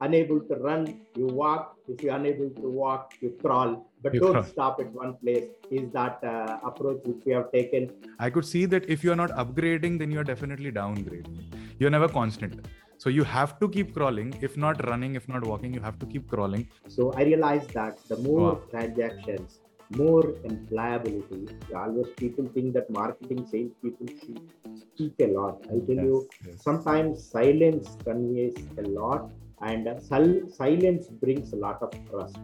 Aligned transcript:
unable 0.00 0.40
to 0.40 0.54
run, 0.56 1.00
you 1.14 1.26
walk. 1.26 1.76
If 1.88 2.02
you're 2.02 2.14
unable 2.16 2.50
to 2.50 2.68
walk, 2.68 3.14
you 3.20 3.36
crawl. 3.42 3.86
But 4.02 4.14
You 4.14 4.20
don't 4.20 4.32
crawl. 4.32 4.44
stop 4.44 4.80
at 4.80 4.90
one 4.92 5.14
place. 5.22 5.44
Is 5.70 5.90
that 5.92 6.22
uh, 6.24 6.58
approach 6.64 7.00
which 7.04 7.22
we 7.26 7.32
have 7.32 7.52
taken? 7.52 7.90
I 8.18 8.30
could 8.30 8.46
see 8.46 8.64
that 8.66 8.88
if 8.88 9.04
you're 9.04 9.16
not 9.16 9.30
upgrading, 9.30 9.98
then 9.98 10.10
you're 10.10 10.24
definitely 10.24 10.72
downgrading. 10.72 11.42
You're 11.78 11.90
never 11.90 12.08
constant. 12.08 12.66
So 12.98 13.08
you 13.08 13.24
have 13.24 13.58
to 13.60 13.68
keep 13.68 13.94
crawling. 13.94 14.34
If 14.42 14.56
not 14.56 14.86
running, 14.86 15.14
if 15.14 15.28
not 15.28 15.44
walking, 15.44 15.72
you 15.72 15.80
have 15.80 15.98
to 16.00 16.06
keep 16.06 16.28
crawling. 16.28 16.68
So 16.88 17.12
I 17.14 17.22
realized 17.22 17.70
that 17.74 17.98
the 18.08 18.16
more 18.18 18.40
Wow. 18.54 18.60
transactions, 18.70 19.59
more 19.90 20.22
employability. 20.50 21.50
Always 21.74 22.08
people 22.16 22.48
think 22.54 22.74
that 22.74 22.90
marketing 22.90 23.46
sales 23.50 23.72
people 23.82 24.06
should 24.06 24.40
speak 24.80 25.14
a 25.20 25.26
lot. 25.26 25.62
I 25.66 25.80
tell 25.86 26.04
you, 26.04 26.28
yes. 26.46 26.62
sometimes 26.62 27.24
silence 27.24 27.96
conveys 28.04 28.56
a 28.78 28.82
lot, 28.82 29.30
and 29.60 29.88
sil- 30.08 30.48
silence 30.50 31.08
brings 31.08 31.52
a 31.52 31.56
lot 31.56 31.82
of 31.82 31.90
trust. 32.08 32.38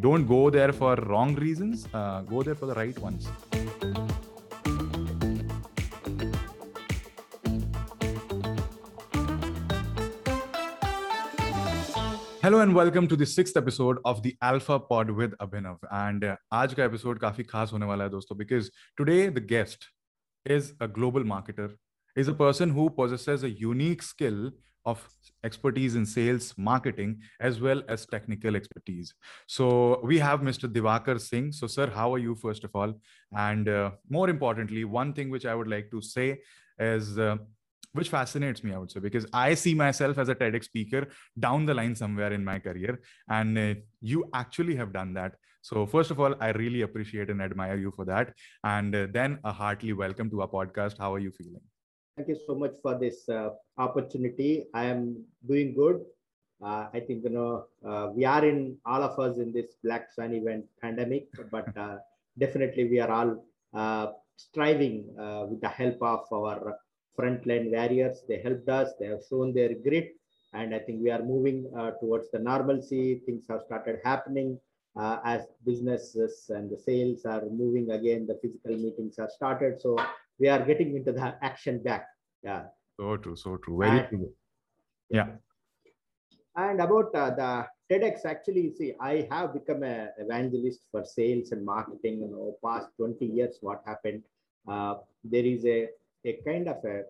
Don't 0.00 0.26
go 0.26 0.50
there 0.50 0.72
for 0.72 0.94
wrong 0.96 1.34
reasons. 1.34 1.86
Uh, 1.92 2.22
go 2.22 2.42
there 2.42 2.54
for 2.54 2.66
the 2.66 2.74
right 2.74 2.98
ones. 2.98 3.28
Hello 12.44 12.60
and 12.62 12.72
welcome 12.76 13.06
to 13.06 13.16
the 13.18 13.58
episode 13.58 14.00
of 14.06 14.20
the 14.20 14.30
Alpha 14.42 14.76
Pod 14.86 15.10
with 15.18 15.34
Abhinav 15.40 15.78
and 15.84 16.24
आज 16.52 16.72
का 16.74 16.84
episode 16.84 17.18
काफी 17.20 17.42
खास 17.50 17.72
होने 17.72 17.86
वाला 17.86 18.04
है 18.04 18.10
दोस्तों 18.10 18.36
because 18.38 18.70
today 18.96 19.28
the 19.36 19.44
guest 19.50 19.84
is 20.46 20.72
a 20.82 20.86
global 20.96 21.24
marketer 21.32 21.76
is 22.16 22.30
a 22.30 22.32
person 22.40 22.70
who 22.78 22.88
possesses 22.96 23.44
a 23.44 23.50
unique 23.60 24.02
skill 24.02 24.50
of 24.90 25.02
expertise 25.48 25.96
in 25.98 26.06
sales, 26.12 26.46
marketing, 26.68 27.10
as 27.48 27.58
well 27.66 27.82
as 27.94 28.06
technical 28.14 28.56
expertise. 28.60 29.12
So 29.56 29.68
we 30.10 30.18
have 30.22 30.42
Mr. 30.48 30.70
Diwakar 30.78 31.14
Singh. 31.26 31.52
So, 31.58 31.68
sir, 31.74 31.86
how 31.98 32.06
are 32.14 32.18
you, 32.22 32.34
first 32.40 32.66
of 32.70 32.74
all? 32.80 32.94
And 33.44 33.70
uh, 33.74 33.84
more 34.16 34.28
importantly, 34.32 34.82
one 34.96 35.12
thing 35.20 35.30
which 35.36 35.46
I 35.52 35.54
would 35.60 35.70
like 35.74 35.92
to 35.92 36.02
say 36.08 36.26
is 36.88 37.12
uh, 37.28 37.36
which 37.92 38.08
fascinates 38.08 38.64
me, 38.64 38.72
I 38.72 38.78
would 38.78 38.90
say, 38.90 39.00
because 39.00 39.26
I 39.32 39.54
see 39.54 39.74
myself 39.74 40.18
as 40.18 40.28
a 40.28 40.34
TEDx 40.34 40.64
speaker 40.64 41.08
down 41.38 41.66
the 41.66 41.74
line 41.74 41.94
somewhere 41.94 42.32
in 42.32 42.44
my 42.44 42.58
career, 42.58 43.00
and 43.28 43.58
uh, 43.58 43.74
you 44.00 44.24
actually 44.34 44.76
have 44.76 44.92
done 44.92 45.14
that. 45.14 45.34
So, 45.62 45.86
first 45.86 46.10
of 46.10 46.18
all, 46.18 46.34
I 46.40 46.50
really 46.50 46.82
appreciate 46.82 47.30
and 47.30 47.40
admire 47.40 47.76
you 47.76 47.92
for 47.94 48.04
that. 48.06 48.34
And 48.64 48.94
uh, 48.94 49.06
then 49.12 49.38
a 49.44 49.52
heartily 49.52 49.92
welcome 49.92 50.28
to 50.30 50.40
our 50.42 50.48
podcast. 50.48 50.98
How 50.98 51.14
are 51.14 51.20
you 51.20 51.30
feeling? 51.30 51.60
Thank 52.16 52.28
you 52.28 52.38
so 52.46 52.54
much 52.54 52.72
for 52.82 52.98
this 52.98 53.28
uh, 53.28 53.50
opportunity. 53.78 54.64
I 54.74 54.86
am 54.86 55.24
doing 55.46 55.74
good. 55.74 56.00
Uh, 56.62 56.86
I 56.92 57.00
think 57.00 57.24
you 57.24 57.30
know 57.30 57.66
uh, 57.86 58.10
we 58.14 58.24
are 58.24 58.44
in 58.44 58.76
all 58.86 59.02
of 59.02 59.18
us 59.18 59.38
in 59.38 59.52
this 59.52 59.74
Black 59.82 60.12
Swan 60.12 60.34
event 60.34 60.64
pandemic, 60.80 61.28
but 61.50 61.76
uh, 61.76 61.96
definitely 62.38 62.88
we 62.88 63.00
are 63.00 63.10
all 63.10 63.44
uh, 63.74 64.12
striving 64.36 65.14
uh, 65.18 65.46
with 65.48 65.60
the 65.60 65.68
help 65.68 66.02
of 66.02 66.20
our 66.32 66.78
frontline 67.18 67.70
warriors. 67.70 68.22
They 68.28 68.38
helped 68.40 68.68
us. 68.68 68.90
They 68.98 69.06
have 69.06 69.22
shown 69.28 69.52
their 69.52 69.74
grit, 69.74 70.14
and 70.52 70.74
I 70.74 70.78
think 70.78 71.02
we 71.02 71.10
are 71.10 71.22
moving 71.22 71.70
uh, 71.76 71.92
towards 72.00 72.30
the 72.30 72.38
normalcy. 72.38 73.22
Things 73.26 73.44
have 73.48 73.62
started 73.62 74.00
happening 74.04 74.58
uh, 74.96 75.18
as 75.24 75.42
businesses 75.64 76.50
and 76.50 76.70
the 76.70 76.78
sales 76.78 77.24
are 77.24 77.44
moving 77.50 77.90
again. 77.90 78.26
The 78.26 78.38
physical 78.42 78.76
meetings 78.76 79.18
are 79.18 79.30
started, 79.30 79.80
so 79.80 79.96
we 80.38 80.48
are 80.48 80.64
getting 80.64 80.96
into 80.96 81.12
the 81.12 81.34
action 81.42 81.82
back. 81.82 82.06
Yeah. 82.42 82.64
So 82.98 83.16
true, 83.16 83.36
so 83.36 83.56
true. 83.56 83.78
Very 83.78 84.00
And- 84.00 84.08
true. 84.08 84.32
Yeah. 85.10 85.28
And 86.56 86.80
about 86.80 87.14
uh, 87.14 87.30
the 87.30 87.66
TEDx, 87.90 88.24
actually, 88.26 88.74
see, 88.74 88.94
I 89.00 89.26
have 89.30 89.54
become 89.54 89.82
a 89.82 90.08
evangelist 90.18 90.80
for 90.90 91.04
sales 91.04 91.52
and 91.52 91.64
marketing. 91.64 92.20
You 92.20 92.28
know, 92.28 92.56
past 92.64 92.88
20 92.98 93.24
years, 93.24 93.56
what 93.60 93.82
happened? 93.86 94.22
Uh, 94.68 94.96
there 95.24 95.44
is 95.44 95.64
a, 95.64 95.88
a 96.24 96.38
kind 96.44 96.68
of 96.68 96.78
a, 96.84 97.02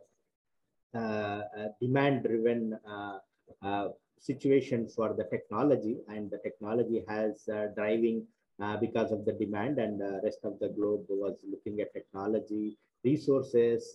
uh, 0.98 1.42
a 1.56 1.68
demand-driven 1.80 2.78
uh, 2.88 3.18
uh, 3.62 3.88
situation 4.18 4.88
for 4.88 5.14
the 5.14 5.24
technology, 5.24 5.98
and 6.08 6.30
the 6.30 6.38
technology 6.38 7.04
has 7.08 7.48
uh, 7.48 7.66
driving 7.74 8.26
because 8.80 9.10
of 9.10 9.24
the 9.24 9.32
demand, 9.32 9.80
and 9.80 10.00
the 10.00 10.20
rest 10.22 10.38
of 10.44 10.56
the 10.60 10.68
globe 10.68 11.04
was 11.08 11.36
looking 11.50 11.80
at 11.80 11.92
technology 11.92 12.78
resources 13.02 13.90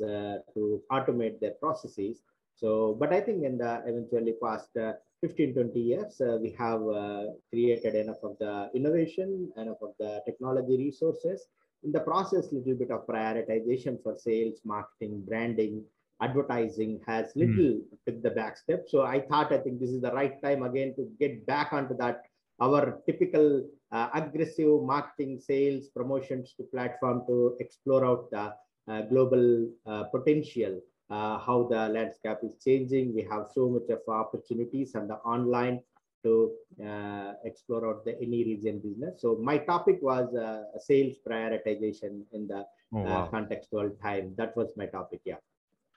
to 0.54 0.82
automate 0.92 1.40
their 1.40 1.56
processes. 1.62 2.22
So, 2.58 2.98
but 3.00 3.14
I 3.14 3.22
think 3.22 3.44
in 3.44 3.58
the 3.58 3.84
eventually 3.86 4.34
past 4.44 4.76
uh, 4.76 4.94
15, 5.22 5.54
20 5.54 5.80
years, 5.80 6.20
uh, 6.22 6.38
we 6.42 6.56
have 6.58 6.82
uh, 6.82 7.26
created 7.52 7.94
enough 7.94 8.24
of 8.24 8.38
the 8.40 8.70
innovation, 8.74 9.52
enough 9.58 9.78
of 9.82 9.94
the 10.00 10.22
technology 10.26 10.78
resources. 10.78 11.46
In 11.84 11.92
the 11.92 12.00
process, 12.00 12.52
little 12.52 12.76
bit 12.76 12.92
of 12.92 13.08
prioritization 13.08 14.02
for 14.04 14.18
sales, 14.18 14.60
marketing, 14.66 15.24
branding, 15.28 15.84
advertising 16.22 17.00
has 17.06 17.32
little 17.36 17.80
took 18.06 18.22
the 18.24 18.32
back 18.32 18.58
step. 18.58 18.86
So 18.88 19.04
I 19.04 19.22
thought, 19.22 19.54
I 19.54 19.60
think 19.60 19.80
this 19.80 19.92
is 19.92 20.02
the 20.02 20.12
right 20.12 20.42
time 20.42 20.64
again 20.64 20.96
to 20.96 21.08
get 21.20 21.46
back 21.46 21.74
onto 21.74 21.96
that, 21.98 22.24
our 22.60 23.00
typical 23.06 23.64
uh, 23.92 24.10
aggressive 24.14 24.82
marketing, 24.82 25.40
sales, 25.40 25.90
promotions 25.90 26.54
to 26.58 26.64
platform 26.64 27.24
to 27.28 27.56
explore 27.60 28.04
out 28.04 28.32
the 28.32 28.54
uh, 28.92 29.02
global 29.04 29.70
uh, 29.86 30.04
potential 30.06 30.80
uh, 31.10 31.38
how 31.38 31.68
the 31.70 31.90
landscape 31.90 32.40
is 32.44 32.56
changing. 32.64 33.14
We 33.14 33.24
have 33.30 33.48
so 33.54 33.70
much 33.70 33.90
of 33.90 34.02
opportunities 34.08 34.96
and 34.96 35.10
the 35.10 35.16
online 35.18 35.82
to 36.28 36.52
uh, 36.86 37.34
explore 37.50 37.90
out 37.90 38.06
the 38.06 38.16
any 38.28 38.44
region 38.52 38.80
business. 38.86 39.22
So 39.22 39.38
my 39.50 39.58
topic 39.58 40.00
was 40.02 40.34
uh, 40.36 40.80
sales 40.80 41.16
prioritization 41.28 42.24
in 42.34 42.48
the 42.48 42.64
oh, 42.94 43.00
uh, 43.00 43.04
wow. 43.04 43.30
contextual 43.34 43.92
time. 44.02 44.34
That 44.38 44.56
was 44.58 44.74
my 44.78 44.88
topic. 44.98 45.22
Yeah. 45.26 45.42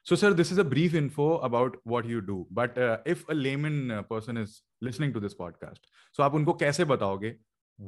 So, 0.03 0.17
sir, 0.17 0.33
this 0.33 0.51
is 0.51 0.59
a 0.59 0.65
brief 0.65 0.95
info 0.95 1.39
about 1.39 1.77
what 1.85 2.07
you 2.07 2.21
do. 2.23 2.47
But 2.51 2.79
uh, 2.79 2.99
if 3.05 3.29
a 3.29 3.35
layman 3.35 3.91
uh, 3.91 4.03
person 4.03 4.37
is 4.37 4.63
listening 4.81 5.13
to 5.13 5.21
this 5.21 5.35
podcast, 5.35 5.91
so 6.13 6.25
आप 6.25 6.35
उनको 6.35 6.59
कैसे 6.65 6.85
बताओगे 6.95 7.37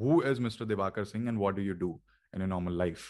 who 0.03 0.21
is 0.33 0.39
Mr. 0.41 0.67
Diwakar 0.69 1.07
Singh 1.07 1.29
and 1.29 1.39
what 1.39 1.57
do 1.57 1.63
you 1.63 1.75
do 1.75 1.89
in 2.35 2.43
a 2.43 2.47
normal 2.47 2.79
life? 2.83 3.09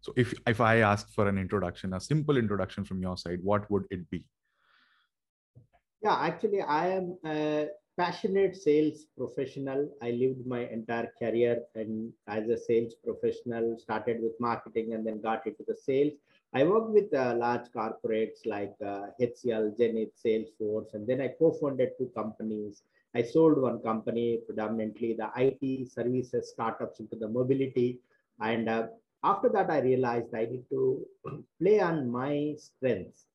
So, 0.00 0.12
if 0.24 0.34
if 0.52 0.60
I 0.72 0.74
ask 0.90 1.14
for 1.14 1.28
an 1.28 1.38
introduction, 1.44 1.96
a 2.00 2.00
simple 2.08 2.42
introduction 2.42 2.84
from 2.90 3.08
your 3.08 3.16
side, 3.24 3.48
what 3.52 3.70
would 3.70 3.88
it 3.98 4.10
be? 4.10 4.26
yeah 6.02 6.16
actually 6.28 6.62
i 6.62 6.88
am 6.88 7.16
passionate 7.96 8.56
sales 8.56 9.06
professional. 9.16 9.88
I 10.02 10.10
lived 10.12 10.46
my 10.46 10.66
entire 10.68 11.12
career 11.18 11.62
and 11.74 12.12
as 12.26 12.48
a 12.48 12.56
sales 12.56 12.94
professional, 13.04 13.76
started 13.78 14.22
with 14.22 14.32
marketing 14.40 14.94
and 14.94 15.06
then 15.06 15.20
got 15.20 15.46
into 15.46 15.64
the 15.66 15.76
sales. 15.76 16.12
I 16.52 16.64
worked 16.64 16.90
with 16.90 17.14
uh, 17.14 17.34
large 17.36 17.68
corporates 17.76 18.44
like 18.44 18.74
uh, 18.84 19.06
HCL, 19.20 19.76
Zenith, 19.76 20.10
Salesforce, 20.24 20.94
and 20.94 21.06
then 21.06 21.20
I 21.20 21.28
co-founded 21.38 21.90
two 21.98 22.10
companies. 22.14 22.82
I 23.14 23.22
sold 23.22 23.58
one 23.58 23.80
company, 23.80 24.40
predominantly 24.46 25.14
the 25.14 25.30
IT 25.36 25.90
services 25.90 26.50
startups 26.50 27.00
into 27.00 27.16
the 27.16 27.28
mobility. 27.28 28.00
And 28.40 28.68
uh, 28.68 28.86
after 29.22 29.48
that, 29.50 29.70
I 29.70 29.80
realized 29.80 30.34
I 30.34 30.46
need 30.46 30.64
to 30.70 31.06
play 31.60 31.80
on 31.80 32.10
my 32.10 32.54
strengths 32.56 33.26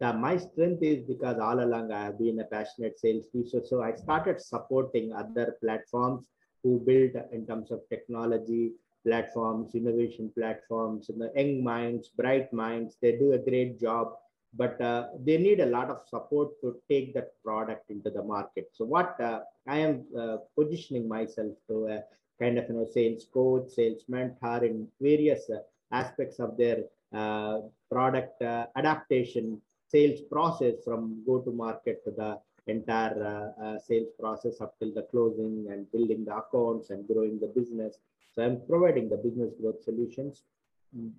my 0.00 0.36
strength 0.38 0.82
is 0.82 1.02
because 1.04 1.38
all 1.38 1.62
along 1.62 1.92
I 1.92 2.04
have 2.04 2.18
been 2.18 2.40
a 2.40 2.44
passionate 2.44 2.98
sales 2.98 3.26
teacher. 3.32 3.60
So 3.64 3.82
I 3.82 3.94
started 3.94 4.40
supporting 4.40 5.12
other 5.12 5.56
platforms 5.62 6.24
who 6.62 6.80
build 6.80 7.12
in 7.32 7.46
terms 7.46 7.70
of 7.70 7.80
technology 7.90 8.72
platforms, 9.06 9.74
innovation 9.74 10.30
platforms, 10.36 11.08
and 11.08 11.20
the 11.20 11.30
young 11.34 11.62
minds, 11.62 12.08
bright 12.08 12.52
minds. 12.52 12.96
They 13.00 13.12
do 13.12 13.32
a 13.32 13.38
great 13.38 13.80
job, 13.80 14.12
but 14.54 14.80
uh, 14.80 15.08
they 15.24 15.38
need 15.38 15.60
a 15.60 15.66
lot 15.66 15.90
of 15.90 16.00
support 16.08 16.60
to 16.62 16.76
take 16.88 17.14
that 17.14 17.30
product 17.44 17.90
into 17.90 18.10
the 18.10 18.22
market. 18.22 18.70
So 18.72 18.84
what 18.84 19.20
uh, 19.20 19.40
I 19.66 19.78
am 19.78 20.04
uh, 20.18 20.36
positioning 20.58 21.08
myself 21.08 21.52
to 21.68 21.86
a 21.88 22.02
kind 22.42 22.58
of 22.58 22.68
you 22.68 22.74
know 22.74 22.86
sales 22.90 23.26
coach, 23.32 23.70
sales 23.70 24.04
mentor 24.08 24.64
in 24.64 24.88
various 25.00 25.48
uh, 25.50 25.58
aspects 25.92 26.38
of 26.38 26.56
their 26.56 26.84
uh, 27.12 27.60
product 27.90 28.40
uh, 28.42 28.66
adaptation 28.76 29.60
sales 29.89 30.21
process 30.31 30.75
from 30.83 31.23
go 31.25 31.39
to 31.39 31.51
market 31.51 32.03
to 32.05 32.11
the 32.11 32.39
entire 32.67 33.15
uh, 33.23 33.63
uh, 33.63 33.79
sales 33.79 34.09
process 34.19 34.59
up 34.61 34.73
till 34.79 34.93
the 34.93 35.03
closing 35.11 35.67
and 35.71 35.91
building 35.91 36.25
the 36.25 36.35
accounts 36.35 36.89
and 36.89 37.07
growing 37.07 37.39
the 37.39 37.47
business. 37.47 37.99
So 38.33 38.43
I'm 38.43 38.61
providing 38.67 39.09
the 39.09 39.17
business 39.17 39.53
growth 39.59 39.83
solutions, 39.83 40.43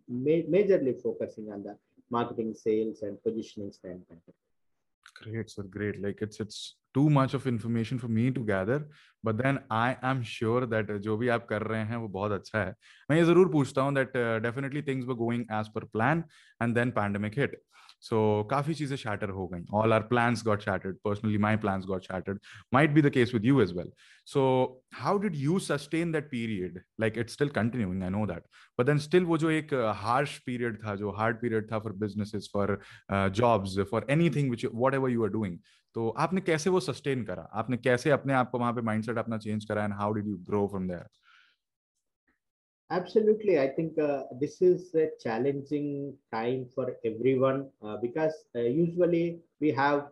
ma- 0.09 0.47
majorly 0.55 1.01
focusing 1.01 1.51
on 1.53 1.63
the 1.63 1.79
marketing, 2.11 2.55
sales, 2.55 3.03
and 3.03 3.23
positioning 3.23 3.73
standpoint. 3.73 4.21
Great, 5.23 5.51
sir. 5.51 5.63
Great. 5.63 6.03
Like 6.03 6.19
it's 6.21 6.41
it's 6.41 6.77
too 6.93 7.09
much 7.11 7.35
of 7.35 7.47
information 7.47 7.99
for 7.99 8.09
me 8.09 8.31
to 8.31 8.41
gather, 8.41 8.89
but 9.23 9.39
then 9.39 9.61
I 9.71 9.97
am 10.03 10.23
sure 10.23 10.67
that 10.67 10.91
uh, 10.91 10.99
जो 10.99 11.17
भी 11.17 11.29
आप 11.29 11.47
कर 11.49 11.63
रहे 11.63 11.85
हैं 11.85 11.97
वो 11.97 12.09
बहुत 12.09 12.33
अच्छा 12.33 12.65
है. 12.65 12.75
मैं 13.11 13.17
ये 13.17 13.25
जरूर 13.25 13.49
पूछता 13.53 13.83
हूँ 13.83 13.95
that 13.95 14.19
uh, 14.23 14.39
definitely 14.47 14.83
things 14.83 15.07
were 15.07 15.19
going 15.23 15.47
as 15.61 15.71
per 15.77 15.85
plan 15.97 16.25
and 16.61 16.77
then 16.77 16.93
pandemic 16.93 17.35
hit. 17.35 17.57
सो 18.02 18.44
काफ़ी 18.52 18.74
चीज़ें 18.74 18.96
शैटर 18.98 19.30
हो 19.30 19.48
गई। 19.48 19.64
All 19.74 19.94
our 19.94 20.02
plan 20.10 20.36
got 20.46 20.62
shattered 20.62 20.96
personally 21.04 21.38
my 21.46 21.58
plan 21.58 21.82
got 21.88 22.04
shattered 22.04 22.40
might 22.74 22.92
be 22.92 23.02
the 23.02 23.10
case 23.14 23.34
with 23.34 23.46
you 23.46 23.62
as 23.62 23.74
well 23.78 23.92
so 24.28 24.44
how 24.96 25.18
did 25.18 25.36
you 25.36 25.60
sustain 25.60 26.12
that 26.12 26.30
period 26.32 26.80
like 27.02 27.18
it's 27.18 27.34
still 27.34 27.50
continuing 27.60 28.04
I 28.04 28.10
know 28.10 28.26
that 28.28 28.44
but 28.80 28.86
then 28.86 28.98
still 29.08 29.26
वो 29.26 29.38
जो 29.38 29.50
एक 29.50 29.74
harsh 29.98 30.38
period 30.46 30.78
था, 30.86 30.96
जो 30.96 31.12
hard 31.12 31.42
period 31.42 31.72
था 31.72 31.80
for 31.80 31.94
business 31.98 32.50
for 32.54 32.80
jobs 33.12 33.80
for 33.92 34.06
anything 34.30 34.50
which 34.52 34.66
whatever 34.94 35.10
you 35.10 35.24
are 35.24 35.30
doing 35.32 35.58
तो 35.96 36.10
आपने 36.24 36.42
कैसे 36.42 36.70
वो 36.70 36.80
सस्टेन 36.80 37.24
करा? 37.24 37.42
आपने 37.54 37.78
कैसे 37.78 38.10
अपने 38.12 38.34
आप 38.34 38.50
को 38.50 38.60
वहाँ 38.60 38.74
पे 38.74 38.82
माइंडसेट 38.82 39.18
अपना 39.18 39.38
चेंज 39.38 39.66
करा 39.66 39.84
and 39.84 39.94
how 39.94 40.14
did 40.14 40.28
you 40.28 40.38
grow 40.50 40.68
from 40.68 40.88
there 40.88 41.08
Absolutely. 42.92 43.58
I 43.58 43.70
think 43.70 43.98
uh, 43.98 44.24
this 44.40 44.62
is 44.62 44.94
a 44.96 45.10
challenging 45.24 46.14
time 46.32 46.68
for 46.76 46.98
everyone 47.06 47.70
uh, 47.82 47.96
because 47.96 48.34
uh, 48.54 48.60
usually 48.60 49.40
we 49.62 49.72
have 49.72 50.08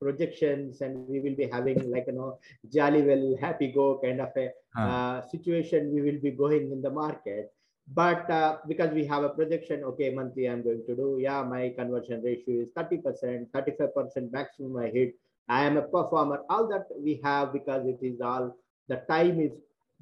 projections 0.00 0.80
and 0.80 1.06
we 1.06 1.20
will 1.20 1.34
be 1.34 1.46
having 1.46 1.90
like, 1.90 2.06
you 2.06 2.14
know, 2.14 2.38
jolly 2.72 3.02
well, 3.02 3.36
happy 3.38 3.72
go 3.72 4.00
kind 4.02 4.22
of 4.22 4.30
a 4.38 4.48
huh. 4.74 5.26
situation 5.28 5.92
we 5.92 6.00
will 6.00 6.18
be 6.18 6.30
going 6.30 6.72
in 6.72 6.80
the 6.80 6.90
market. 6.90 7.52
But 7.94 8.30
uh, 8.30 8.58
because 8.66 8.92
we 8.94 9.04
have 9.06 9.24
a 9.24 9.28
projection, 9.28 9.84
okay, 9.84 10.10
monthly 10.10 10.46
I'm 10.48 10.62
going 10.62 10.84
to 10.86 10.96
do, 10.96 11.18
yeah, 11.20 11.42
my 11.42 11.74
conversion 11.76 12.22
ratio 12.22 12.62
is 12.62 12.68
30%, 12.76 13.48
35% 13.50 14.32
maximum 14.32 14.76
I 14.78 14.88
hit. 14.88 15.14
I 15.48 15.64
am 15.64 15.76
a 15.76 15.82
performer. 15.82 16.40
All 16.48 16.68
that 16.68 16.86
we 16.98 17.20
have 17.22 17.52
because 17.52 17.86
it 17.86 17.98
is 18.02 18.20
all 18.20 18.56
the 18.88 18.96
time 19.08 19.40
is 19.40 19.52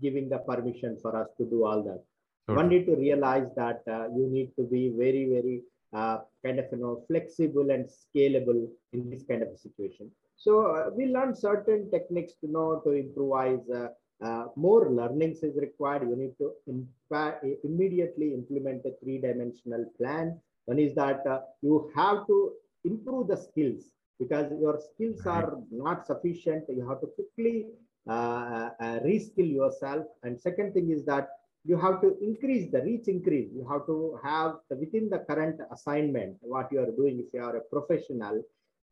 giving 0.00 0.28
the 0.28 0.38
permission 0.38 0.98
for 1.00 1.16
us 1.16 1.28
to 1.38 1.44
do 1.44 1.64
all 1.64 1.82
that. 1.82 2.02
Okay. 2.48 2.56
One 2.56 2.68
need 2.68 2.86
to 2.86 2.96
realize 2.96 3.48
that 3.56 3.82
uh, 3.90 4.08
you 4.16 4.28
need 4.30 4.52
to 4.56 4.64
be 4.64 4.92
very, 4.96 5.24
very 5.28 5.62
uh, 5.92 6.18
kind 6.44 6.58
of 6.58 6.66
you 6.70 6.78
know 6.78 7.04
flexible 7.08 7.70
and 7.70 7.86
scalable 7.86 8.68
in 8.92 9.10
this 9.10 9.24
kind 9.28 9.42
of 9.42 9.48
a 9.48 9.56
situation. 9.56 10.10
So 10.36 10.66
uh, 10.66 10.90
we 10.94 11.06
learn 11.06 11.34
certain 11.34 11.90
techniques 11.90 12.34
to 12.40 12.50
know 12.50 12.80
to 12.84 12.92
improvise. 12.92 13.68
Uh, 13.70 13.88
uh, 14.24 14.46
more 14.56 14.90
learnings 14.90 15.42
is 15.42 15.56
required. 15.56 16.08
You 16.08 16.16
need 16.16 16.34
to 16.38 17.58
immediately 17.64 18.32
implement 18.32 18.86
a 18.86 18.92
three-dimensional 19.02 19.84
plan. 19.98 20.40
One 20.64 20.78
is 20.78 20.94
that 20.94 21.26
uh, 21.26 21.40
you 21.60 21.90
have 21.94 22.26
to 22.26 22.52
improve 22.84 23.28
the 23.28 23.36
skills 23.36 23.90
because 24.18 24.50
your 24.58 24.80
skills 24.80 25.24
right. 25.24 25.44
are 25.44 25.58
not 25.70 26.06
sufficient. 26.06 26.64
You 26.68 26.88
have 26.88 27.00
to 27.02 27.08
quickly 27.08 27.66
uh, 28.08 28.70
uh, 28.80 28.98
reskill 29.00 29.52
yourself. 29.52 30.06
And 30.22 30.40
second 30.40 30.74
thing 30.74 30.90
is 30.90 31.04
that 31.06 31.28
you 31.64 31.76
have 31.76 32.00
to 32.00 32.16
increase 32.22 32.70
the 32.70 32.80
reach 32.82 33.08
increase. 33.08 33.50
You 33.52 33.66
have 33.68 33.86
to 33.86 34.18
have 34.22 34.56
the, 34.70 34.76
within 34.76 35.10
the 35.10 35.18
current 35.18 35.60
assignment, 35.72 36.36
what 36.40 36.70
you 36.70 36.80
are 36.80 36.92
doing, 36.92 37.18
if 37.18 37.34
you 37.34 37.42
are 37.42 37.56
a 37.56 37.60
professional, 37.60 38.42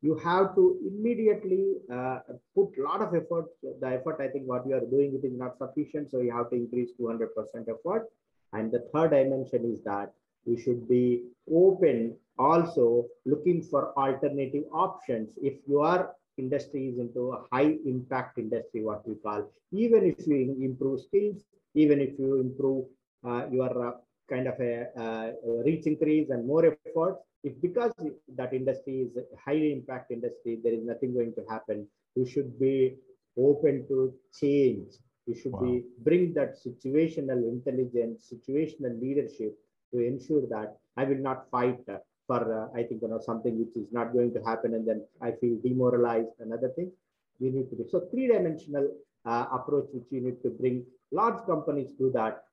you 0.03 0.17
have 0.19 0.55
to 0.57 0.79
immediately 0.85 1.77
uh, 1.91 2.19
put 2.55 2.77
a 2.79 2.83
lot 2.83 3.01
of 3.01 3.15
effort. 3.15 3.47
The 3.81 3.87
effort, 3.87 4.21
I 4.21 4.29
think 4.29 4.47
what 4.47 4.67
you 4.67 4.75
are 4.75 4.85
doing, 4.85 5.15
it 5.15 5.25
is 5.25 5.39
not 5.39 5.57
sufficient. 5.57 6.11
So 6.11 6.21
you 6.21 6.33
have 6.33 6.51
to 6.51 6.57
increase 6.57 6.91
200% 7.01 7.29
effort. 7.69 8.09
And 8.53 8.71
the 8.71 8.81
third 8.93 9.11
dimension 9.13 9.65
is 9.73 9.83
that 9.85 10.13
you 10.45 10.59
should 10.59 10.89
be 10.89 11.23
open 11.51 12.17
also 12.39 13.07
looking 13.25 13.63
for 13.63 13.97
alternative 13.97 14.65
options. 14.73 15.31
If 15.41 15.55
you 15.67 15.81
are 15.81 16.11
industry 16.39 16.89
is 16.89 16.99
into 16.99 17.33
a 17.33 17.45
high 17.53 17.77
impact 17.87 18.39
industry, 18.39 18.83
what 18.83 19.07
we 19.07 19.15
call. 19.15 19.51
Even 19.73 20.05
if 20.05 20.27
you 20.27 20.57
improve 20.61 21.01
skills, 21.01 21.43
even 21.75 22.01
if 22.01 22.19
you 22.19 22.41
improve 22.41 22.85
uh, 23.27 23.47
your 23.51 23.89
uh, 23.89 23.93
kind 24.29 24.47
of 24.47 24.59
a 24.61 24.87
uh, 24.99 25.31
reach 25.65 25.87
increase 25.87 26.31
and 26.31 26.47
more 26.47 26.65
effort, 26.67 27.19
if 27.43 27.61
because 27.61 27.93
that 28.37 28.55
industry 28.55 29.03
is 29.03 29.17
a 29.17 29.25
highly 29.45 29.73
impact 29.73 30.11
industry, 30.11 30.59
there 30.63 30.73
is 30.73 30.85
nothing 30.85 31.13
going 31.13 31.35
to 31.35 31.45
happen. 31.49 31.87
You 32.15 32.27
should 32.27 32.59
be 32.59 32.97
open 33.37 33.87
to 33.89 34.15
change. 34.41 34.95
You 35.27 35.35
should 35.35 35.53
wow. 35.53 35.61
be 35.61 35.85
bring 35.99 36.33
that 36.35 36.57
situational 36.65 37.49
intelligence, 37.49 38.33
situational 38.33 39.01
leadership 39.01 39.55
to 39.93 40.01
ensure 40.01 40.47
that 40.49 40.77
I 40.97 41.05
will 41.05 41.19
not 41.19 41.51
fight 41.51 41.81
for 42.27 42.41
uh, 42.61 42.79
I 42.79 42.83
think 42.85 43.03
you 43.03 43.09
know 43.09 43.21
something 43.21 43.59
which 43.59 43.77
is 43.77 43.93
not 43.93 44.13
going 44.13 44.33
to 44.35 44.43
happen, 44.43 44.75
and 44.75 44.87
then 44.87 45.05
I 45.21 45.33
feel 45.33 45.59
demoralized. 45.63 46.35
Another 46.41 46.71
thing 46.77 46.91
You 47.39 47.51
need 47.51 47.69
to 47.71 47.77
do 47.77 47.85
so 47.91 48.01
three 48.11 48.29
dimensional 48.29 48.89
uh, 49.25 49.47
approach 49.53 49.89
which 49.93 50.09
you 50.11 50.21
need 50.21 50.43
to 50.43 50.51
bring. 50.51 50.85
Large 51.13 51.47
companies 51.47 51.93
do 51.99 52.11
that. 52.13 52.45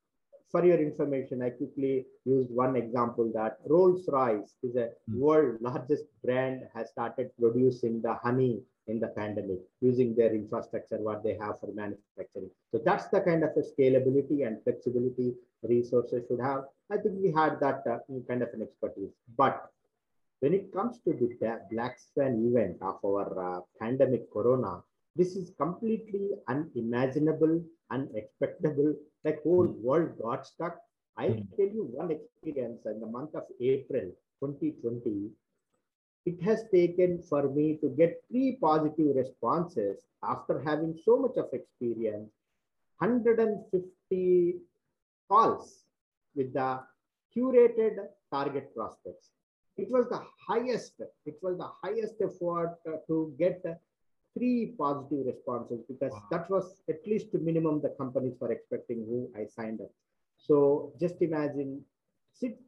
For 0.50 0.64
your 0.64 0.78
information, 0.78 1.40
I 1.42 1.50
quickly 1.50 2.06
used 2.24 2.50
one 2.50 2.76
example 2.76 3.30
that 3.34 3.58
Rolls 3.66 4.06
Royce 4.08 4.54
is 4.62 4.76
a 4.76 4.90
mm. 5.08 5.18
world 5.24 5.56
largest 5.62 6.04
brand 6.22 6.68
has 6.74 6.90
started 6.90 7.30
producing 7.40 8.02
the 8.02 8.14
honey 8.14 8.60
in 8.88 8.98
the 8.98 9.08
pandemic 9.08 9.58
using 9.80 10.14
their 10.14 10.34
infrastructure, 10.34 10.98
what 10.98 11.22
they 11.22 11.36
have 11.40 11.60
for 11.60 11.70
manufacturing. 11.72 12.50
So 12.72 12.80
that's 12.84 13.06
the 13.08 13.20
kind 13.20 13.44
of 13.44 13.50
a 13.56 13.62
scalability 13.62 14.46
and 14.46 14.62
flexibility 14.64 15.34
resources 15.62 16.24
should 16.28 16.40
have. 16.40 16.64
I 16.90 16.96
think 16.96 17.14
we 17.22 17.32
had 17.32 17.60
that 17.60 17.84
uh, 17.88 17.98
kind 18.28 18.42
of 18.42 18.48
an 18.52 18.62
expertise. 18.62 19.10
But 19.36 19.70
when 20.40 20.54
it 20.54 20.72
comes 20.72 20.98
to 21.04 21.12
the 21.12 21.60
Black 21.70 21.98
Swan 21.98 22.44
event 22.50 22.78
of 22.82 22.98
our 23.04 23.28
uh, 23.38 23.60
pandemic 23.80 24.32
corona, 24.32 24.82
this 25.14 25.36
is 25.36 25.52
completely 25.58 26.30
unimaginable, 26.48 27.62
unexpectable. 27.90 28.94
Like 29.24 29.42
whole 29.42 29.68
mm. 29.68 29.80
world 29.80 30.18
got 30.20 30.46
stuck. 30.46 30.78
I'll 31.16 31.30
mm. 31.30 31.56
tell 31.56 31.66
you 31.66 31.88
one 31.92 32.10
experience 32.10 32.80
in 32.86 32.98
the 32.98 33.06
month 33.06 33.34
of 33.34 33.44
April 33.60 34.10
2020 34.42 35.30
it 36.24 36.40
has 36.42 36.64
taken 36.72 37.20
for 37.28 37.48
me 37.48 37.78
to 37.80 37.88
get 37.90 38.22
three 38.30 38.56
positive 38.60 39.16
responses 39.16 40.04
after 40.22 40.62
having 40.62 40.96
so 41.04 41.16
much 41.18 41.36
of 41.36 41.48
experience. 41.52 42.30
150 42.98 44.54
calls 45.28 45.84
with 46.36 46.52
the 46.52 46.80
curated 47.36 47.96
target 48.30 48.74
prospects. 48.74 49.30
It 49.76 49.90
was 49.90 50.08
the 50.08 50.22
highest 50.46 51.00
it 51.26 51.36
was 51.42 51.58
the 51.58 51.70
highest 51.82 52.14
effort 52.20 52.78
uh, 52.86 52.98
to 53.08 53.34
get 53.38 53.64
three 54.34 54.74
positive 54.78 55.26
responses 55.26 55.80
because 55.88 56.12
wow. 56.12 56.22
that 56.30 56.50
was 56.50 56.82
at 56.88 57.00
least 57.06 57.32
the 57.32 57.38
minimum 57.38 57.80
the 57.82 57.94
companies 57.98 58.34
were 58.40 58.52
expecting 58.52 58.98
who 59.08 59.30
i 59.36 59.44
signed 59.46 59.80
up. 59.80 59.90
So 60.36 60.92
just 61.00 61.20
imagine 61.20 61.82
sit 62.32 62.58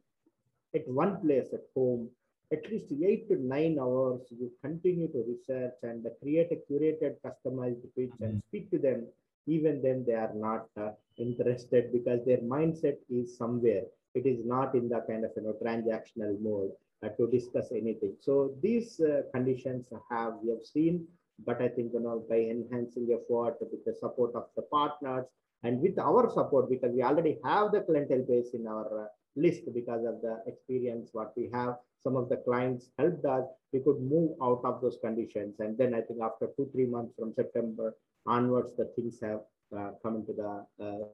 at 0.73 0.87
one 0.87 1.21
place 1.21 1.53
at 1.53 1.63
home 1.73 2.09
at 2.51 2.69
least 2.69 2.91
eight 3.03 3.27
to 3.29 3.35
nine 3.35 3.77
hours, 3.79 4.21
you 4.29 4.51
continue 4.63 5.07
to 5.07 5.23
research 5.27 5.73
and 5.83 6.05
create 6.21 6.51
a 6.51 6.71
curated, 6.71 7.15
customized 7.25 7.83
pitch 7.95 8.09
mm-hmm. 8.09 8.23
and 8.23 8.43
speak 8.47 8.69
to 8.71 8.77
them. 8.77 9.07
Even 9.47 9.81
then, 9.81 10.03
they 10.07 10.13
are 10.13 10.33
not 10.33 10.67
uh, 10.79 10.91
interested 11.17 11.91
because 11.91 12.25
their 12.25 12.39
mindset 12.39 12.97
is 13.09 13.37
somewhere. 13.37 13.83
It 14.15 14.25
is 14.25 14.39
not 14.45 14.75
in 14.75 14.89
the 14.89 15.03
kind 15.07 15.25
of 15.25 15.31
you 15.35 15.43
know 15.43 15.55
transactional 15.63 16.39
mode 16.41 16.71
uh, 17.03 17.09
to 17.09 17.27
discuss 17.29 17.71
anything. 17.71 18.15
So 18.19 18.53
these 18.61 18.99
uh, 18.99 19.21
conditions 19.33 19.87
have 20.09 20.33
we 20.41 20.49
have 20.51 20.63
seen, 20.63 21.05
but 21.45 21.61
I 21.61 21.67
think 21.67 21.93
you 21.93 21.99
know 21.99 22.23
by 22.29 22.37
enhancing 22.37 23.07
effort 23.11 23.57
with 23.59 23.85
the 23.85 23.93
support 23.93 24.33
of 24.35 24.45
the 24.55 24.63
partners 24.63 25.25
and 25.63 25.81
with 25.81 25.97
our 25.99 26.29
support 26.31 26.69
because 26.69 26.91
we 26.93 27.03
already 27.03 27.37
have 27.43 27.71
the 27.71 27.81
clientele 27.81 28.25
base 28.27 28.51
in 28.53 28.65
our 28.67 29.03
uh, 29.03 29.07
list 29.35 29.63
because 29.73 30.05
of 30.05 30.21
the 30.21 30.41
experience 30.47 31.09
what 31.13 31.33
we 31.35 31.49
have. 31.53 31.75
Some 32.03 32.15
of 32.15 32.29
the 32.29 32.37
clients 32.37 32.91
helped 32.99 33.25
us. 33.25 33.45
We 33.73 33.79
could 33.79 33.99
move 33.99 34.31
out 34.41 34.61
of 34.63 34.81
those 34.81 34.97
conditions. 35.03 35.55
And 35.59 35.77
then 35.77 35.93
I 35.93 36.01
think 36.01 36.19
after 36.21 36.47
two, 36.55 36.69
three 36.71 36.85
months 36.85 37.13
from 37.17 37.33
September 37.33 37.95
onwards, 38.25 38.71
the 38.77 38.85
things 38.95 39.19
have 39.21 39.41
uh, 39.75 39.91
come 40.03 40.15
into 40.15 40.33
the, 40.33 40.65
uh, 40.83 41.05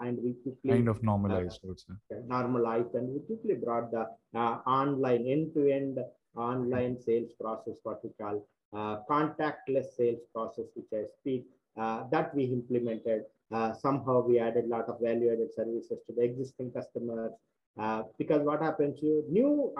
and 0.00 0.18
we 0.22 0.34
quickly 0.42 0.70
kind 0.70 0.88
of 0.88 1.02
normalized, 1.02 1.60
uh, 1.64 2.14
normalized, 2.26 2.94
and 2.94 3.08
we 3.08 3.20
quickly 3.20 3.54
brought 3.54 3.90
the 3.90 4.06
uh, 4.34 4.58
online 4.66 5.26
end-to-end 5.26 5.98
online 6.36 6.98
sales 6.98 7.32
process, 7.40 7.74
what 7.82 8.00
we 8.02 8.10
call 8.20 8.46
uh, 8.74 8.98
contactless 9.10 9.96
sales 9.96 10.20
process, 10.34 10.64
which 10.74 10.86
I 10.94 11.04
speak, 11.20 11.44
uh, 11.78 12.04
that 12.10 12.34
we 12.34 12.44
implemented 12.44 13.22
uh, 13.52 13.72
somehow 13.74 14.22
we 14.22 14.38
added 14.38 14.64
a 14.64 14.68
lot 14.68 14.88
of 14.88 15.00
value 15.00 15.30
added 15.32 15.54
services 15.54 15.98
to 16.06 16.12
the 16.16 16.22
existing 16.22 16.70
customers. 16.72 17.32
Uh, 17.80 18.02
because 18.18 18.42
what 18.42 18.60
happens 18.60 18.98
you 19.00 19.24
new 19.30 19.72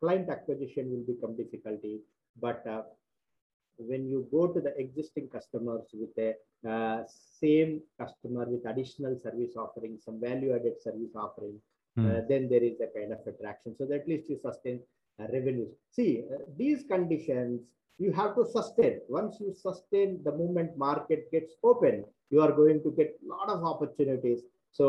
client 0.00 0.28
acquisition 0.28 0.90
will 0.90 1.14
become 1.14 1.36
difficulty. 1.36 2.00
But 2.40 2.64
uh, 2.66 2.82
when 3.78 4.08
you 4.08 4.28
go 4.30 4.46
to 4.48 4.60
the 4.60 4.76
existing 4.78 5.28
customers 5.28 5.82
with 5.92 6.10
a 6.18 6.34
uh, 6.68 7.02
same 7.40 7.80
customer 7.98 8.44
with 8.46 8.64
additional 8.66 9.18
service 9.18 9.56
offering 9.56 9.98
some 10.04 10.20
value 10.20 10.54
added 10.54 10.80
service 10.80 11.14
offering 11.16 11.60
mm. 11.98 12.28
then 12.28 12.48
there 12.48 12.62
is 12.62 12.80
a 12.80 12.86
kind 12.96 13.12
of 13.12 13.18
attraction. 13.26 13.74
So 13.76 13.84
that 13.86 14.02
at 14.02 14.08
least 14.08 14.28
you 14.28 14.38
sustain 14.40 14.80
revenues 15.18 15.74
see 15.90 16.24
these 16.56 16.84
conditions 16.84 17.60
you 18.04 18.10
have 18.20 18.32
to 18.38 18.44
sustain. 18.56 18.94
Once 19.18 19.34
you 19.42 19.50
sustain, 19.66 20.08
the 20.26 20.34
moment 20.42 20.70
market 20.86 21.20
gets 21.34 21.52
open, 21.70 21.94
you 22.30 22.40
are 22.46 22.52
going 22.60 22.78
to 22.86 22.90
get 23.00 23.10
a 23.22 23.26
lot 23.34 23.48
of 23.54 23.58
opportunities. 23.72 24.40
So 24.78 24.86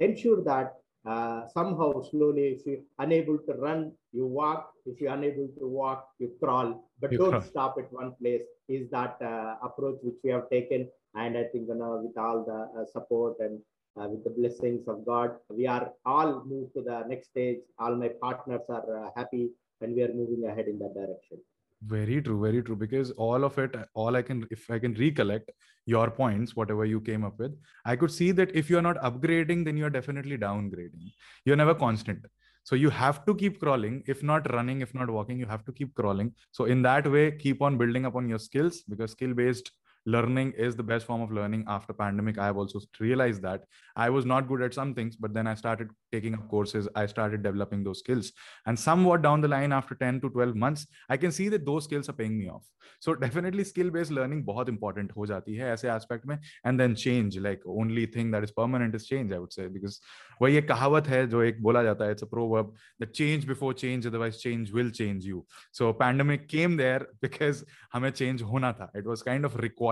ensure 0.00 0.40
that 0.52 0.68
uh, 1.12 1.40
somehow 1.56 1.88
slowly, 2.10 2.44
if 2.54 2.60
you're 2.66 2.84
unable 2.98 3.38
to 3.46 3.52
run, 3.66 3.80
you 4.12 4.26
walk. 4.40 4.62
If 4.90 5.00
you're 5.00 5.14
unable 5.20 5.48
to 5.60 5.66
walk, 5.80 6.00
you 6.20 6.28
crawl. 6.40 6.68
But 7.00 7.12
You 7.12 7.18
don't 7.18 7.30
crawl. 7.30 7.42
stop 7.52 7.72
at 7.82 7.92
one 7.92 8.12
place. 8.20 8.42
Is 8.68 8.84
that 8.90 9.16
uh, 9.30 9.54
approach 9.68 9.98
which 10.02 10.18
we 10.24 10.30
have 10.30 10.46
taken? 10.56 10.88
And 11.14 11.36
I 11.42 11.44
think 11.50 11.64
you 11.68 11.74
know, 11.80 11.92
with 12.04 12.16
all 12.26 12.38
the 12.50 12.60
uh, 12.80 12.84
support 12.96 13.34
and 13.40 13.54
uh, 13.98 14.08
with 14.12 14.22
the 14.24 14.30
blessings 14.30 14.86
of 14.88 15.04
God, 15.12 15.30
we 15.50 15.66
are 15.66 15.86
all 16.06 16.44
moved 16.52 16.70
to 16.76 16.82
the 16.82 16.98
next 17.12 17.26
stage. 17.32 17.58
All 17.78 17.94
my 18.04 18.10
partners 18.26 18.62
are 18.76 18.86
uh, 19.06 19.10
happy, 19.16 19.44
and 19.80 19.94
we 19.96 20.02
are 20.02 20.12
moving 20.20 20.42
ahead 20.50 20.66
in 20.72 20.78
that 20.78 20.94
direction. 20.94 21.38
Very 21.84 22.22
true, 22.22 22.40
very 22.40 22.62
true. 22.62 22.76
Because 22.76 23.10
all 23.12 23.44
of 23.44 23.58
it, 23.58 23.74
all 23.94 24.14
I 24.16 24.22
can, 24.22 24.46
if 24.50 24.70
I 24.70 24.78
can 24.78 24.94
recollect 24.94 25.50
your 25.84 26.10
points, 26.10 26.54
whatever 26.54 26.84
you 26.84 27.00
came 27.00 27.24
up 27.24 27.38
with, 27.38 27.52
I 27.84 27.96
could 27.96 28.12
see 28.12 28.30
that 28.32 28.54
if 28.54 28.70
you're 28.70 28.82
not 28.82 28.96
upgrading, 28.98 29.64
then 29.64 29.76
you're 29.76 29.90
definitely 29.90 30.38
downgrading. 30.38 31.12
You're 31.44 31.56
never 31.56 31.74
constant. 31.74 32.24
So 32.64 32.76
you 32.76 32.90
have 32.90 33.26
to 33.26 33.34
keep 33.34 33.58
crawling. 33.58 34.04
If 34.06 34.22
not 34.22 34.52
running, 34.52 34.82
if 34.82 34.94
not 34.94 35.10
walking, 35.10 35.38
you 35.38 35.46
have 35.46 35.64
to 35.64 35.72
keep 35.72 35.94
crawling. 35.94 36.32
So 36.52 36.66
in 36.66 36.82
that 36.82 37.10
way, 37.10 37.32
keep 37.32 37.60
on 37.60 37.76
building 37.76 38.04
upon 38.04 38.28
your 38.28 38.38
skills 38.38 38.82
because 38.88 39.10
skill-based 39.10 39.72
learning 40.05 40.53
is 40.65 40.75
the 40.75 40.83
best 40.83 41.05
form 41.05 41.21
of 41.21 41.31
learning 41.31 41.65
after 41.67 41.93
pandemic 41.93 42.37
i 42.37 42.45
have 42.45 42.57
also 42.57 42.79
realized 42.99 43.41
that 43.41 43.63
i 43.95 44.09
was 44.09 44.25
not 44.25 44.47
good 44.47 44.61
at 44.61 44.73
some 44.73 44.93
things 44.93 45.17
but 45.17 45.33
then 45.33 45.47
i 45.47 45.53
started 45.53 45.89
taking 46.11 46.33
up 46.33 46.47
courses 46.49 46.87
i 46.95 47.05
started 47.05 47.43
developing 47.43 47.83
those 47.83 47.99
skills 47.99 48.31
and 48.65 48.79
somewhat 48.79 49.21
down 49.21 49.41
the 49.41 49.47
line 49.47 49.73
after 49.73 49.95
10 49.95 50.21
to 50.21 50.29
12 50.29 50.55
months 50.55 50.87
i 51.09 51.17
can 51.17 51.31
see 51.31 51.49
that 51.49 51.65
those 51.65 51.83
skills 51.83 52.07
are 52.07 52.13
paying 52.13 52.37
me 52.37 52.47
off 52.47 52.63
so 52.99 53.15
definitely 53.15 53.63
skill 53.63 53.89
based 53.89 54.11
learning 54.11 54.43
बहुत 54.45 54.69
important 54.69 55.11
हो 55.17 55.25
जाती 55.27 55.55
है 55.55 55.73
ऐसे 55.73 55.89
aspect 55.89 56.25
में 56.25 56.37
and 56.65 56.79
then 56.79 56.95
change 56.95 57.37
like 57.37 57.61
only 57.65 58.05
thing 58.05 58.31
that 58.31 58.47
is 58.47 58.51
permanent 58.51 58.95
is 58.95 59.05
change 59.05 59.33
i 59.33 59.39
would 59.39 59.53
say 59.53 59.67
because 59.67 59.99
वही 60.41 60.57
एक 60.57 60.67
कहावत 60.67 61.07
है 61.07 61.27
जो 61.27 61.41
एक 61.43 61.61
बोला 61.61 61.83
जाता 61.83 62.05
है 62.05 62.15
it's 62.15 62.23
a 62.23 62.29
proverb 62.35 62.71
that 63.01 63.13
change 63.13 63.45
before 63.51 63.73
change 63.73 64.07
otherwise 64.07 64.41
change 64.41 64.71
will 64.71 64.91
change 65.01 65.25
you 65.25 65.45
so 65.71 65.93
pandemic 65.93 66.47
came 66.47 66.77
there 66.77 67.07
because 67.21 67.63
हमें 67.93 68.11
change 68.11 68.41
होना 68.41 68.71
था 68.79 68.91
it 68.95 69.05
was 69.05 69.23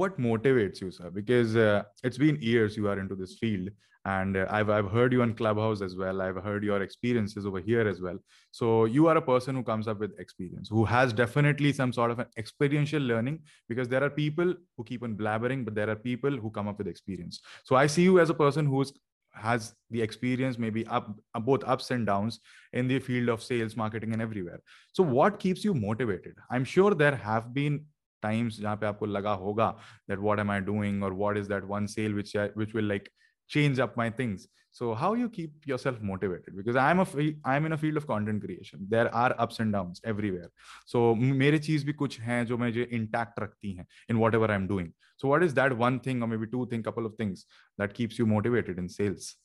what 0.00 0.18
motivates 0.18 0.80
you 0.80 0.90
sir? 0.90 1.10
Because 1.10 1.56
uh, 1.56 1.82
it's 2.02 2.18
been 2.18 2.38
years 2.40 2.76
you 2.76 2.88
are 2.88 2.98
into 2.98 3.14
this 3.14 3.34
field 3.38 3.68
and 4.06 4.36
uh, 4.36 4.46
I've, 4.48 4.70
I've 4.70 4.90
heard 4.90 5.12
you 5.12 5.20
on 5.22 5.34
clubhouse 5.34 5.82
as 5.82 5.94
well. 5.94 6.22
I've 6.22 6.42
heard 6.42 6.64
your 6.64 6.80
experiences 6.82 7.44
over 7.44 7.60
here 7.60 7.86
as 7.86 8.00
well. 8.00 8.18
So 8.50 8.86
you 8.86 9.08
are 9.08 9.16
a 9.18 9.22
person 9.22 9.54
who 9.54 9.62
comes 9.62 9.88
up 9.88 10.00
with 10.00 10.18
experience 10.18 10.70
who 10.70 10.86
has 10.86 11.12
definitely 11.12 11.74
some 11.74 11.92
sort 11.92 12.10
of 12.10 12.18
an 12.18 12.26
experiential 12.38 13.02
learning 13.02 13.40
because 13.68 13.88
there 13.88 14.02
are 14.02 14.08
people 14.08 14.54
who 14.76 14.84
keep 14.84 15.02
on 15.02 15.16
blabbering 15.16 15.64
but 15.66 15.74
there 15.74 15.90
are 15.90 15.96
people 15.96 16.30
who 16.30 16.50
come 16.50 16.66
up 16.66 16.78
with 16.78 16.88
experience. 16.88 17.40
So 17.64 17.76
i 17.76 17.86
see 17.86 18.02
you 18.02 18.18
as 18.20 18.30
a 18.30 18.40
person 18.42 18.66
who's 18.66 18.92
has 19.32 19.74
the 19.90 20.02
experience 20.02 20.58
maybe 20.62 20.84
up 20.86 21.04
both 21.48 21.62
ups 21.72 21.92
and 21.92 22.06
downs 22.06 22.40
in 22.72 22.88
the 22.88 22.98
field 22.98 23.28
of 23.28 23.42
sales 23.42 23.76
marketing 23.76 24.12
and 24.12 24.22
everywhere. 24.22 24.60
So 24.92 25.04
what 25.04 25.38
keeps 25.38 25.64
you 25.64 25.72
motivated? 25.72 26.34
I'm 26.50 26.64
sure 26.64 26.94
there 26.94 27.14
have 27.14 27.54
been 27.54 27.84
times 28.22 28.60
जहाँ 28.60 28.76
पे 28.76 28.86
आपको 28.86 29.06
लगा 29.06 29.32
होगा 29.42 29.70
that 30.08 30.18
what 30.18 30.38
am 30.38 30.50
I 30.50 30.60
doing 30.60 31.02
और 31.04 31.12
what 31.14 31.36
is 31.36 31.48
that 31.48 31.64
one 31.64 31.86
sale 31.86 32.14
which 32.14 32.36
which 32.36 32.74
will 32.74 32.88
like 32.88 33.08
change 33.50 33.80
up 33.80 33.94
my 33.98 34.10
things 34.18 34.48
so 34.76 34.92
how 34.92 35.14
you 35.14 35.28
keep 35.28 35.68
your 35.68 35.98
motivated 36.02 36.56
because 36.56 36.78
I 36.78 36.90
am 36.90 37.00
I 37.46 37.56
am 37.56 37.66
in 37.66 37.72
a 37.72 37.76
field 37.76 37.96
of 37.96 38.04
content 38.06 38.42
creation 38.42 38.86
there 38.88 39.06
are 39.22 39.32
ups 39.38 39.60
and 39.60 39.72
down 39.72 39.92
everywhere 40.06 40.48
so 40.86 41.14
मेरे 41.14 41.58
चीज़ 41.58 41.86
भी 41.86 41.92
कुछ 41.92 42.20
हैं 42.20 42.44
जो 42.46 42.58
मुझे 42.58 42.88
intact 42.92 43.40
रखती 43.40 43.72
हैं 43.72 43.86
in 44.10 44.16
whatever 44.34 44.50
I 44.50 44.56
am 44.56 44.66
doing 44.68 44.90
so 45.20 45.28
what 45.28 45.42
is 45.42 45.54
that 45.54 45.72
one 45.78 45.98
thing 46.06 46.22
maybe 46.36 46.46
two 46.46 46.66
thing 46.66 46.84
couple 46.84 47.06
of 47.06 47.14
things 47.20 47.46
that 47.78 47.92
keeps 47.92 48.20
you 48.20 48.26
motivated 48.26 48.78
in 48.78 48.88
sales 48.90 49.36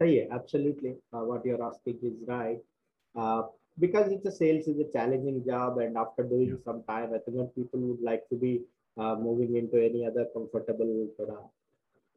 सही 0.00 0.16
है 0.16 0.24
absolutely 0.34 0.90
what 1.14 1.46
you 1.46 1.54
are 1.54 1.62
asking 1.62 2.04
is 2.04 2.24
right 2.30 2.64
because 3.78 4.10
it's 4.12 4.26
a 4.26 4.32
sales 4.32 4.66
is 4.68 4.78
a 4.80 4.90
challenging 4.92 5.44
job, 5.46 5.78
and 5.78 5.96
after 5.96 6.22
doing 6.24 6.56
Yeah. 6.56 6.62
some 6.64 6.82
time, 6.88 7.10
I 7.14 7.18
think 7.18 7.36
that 7.38 7.54
people 7.54 7.80
would 7.88 8.02
like 8.02 8.28
to 8.30 8.36
be 8.36 8.62
uh, 8.98 9.16
moving 9.16 9.56
into 9.56 9.76
any 9.88 10.04
other 10.06 10.26
comfortable 10.34 11.08
sort 11.16 11.30
of 11.30 11.44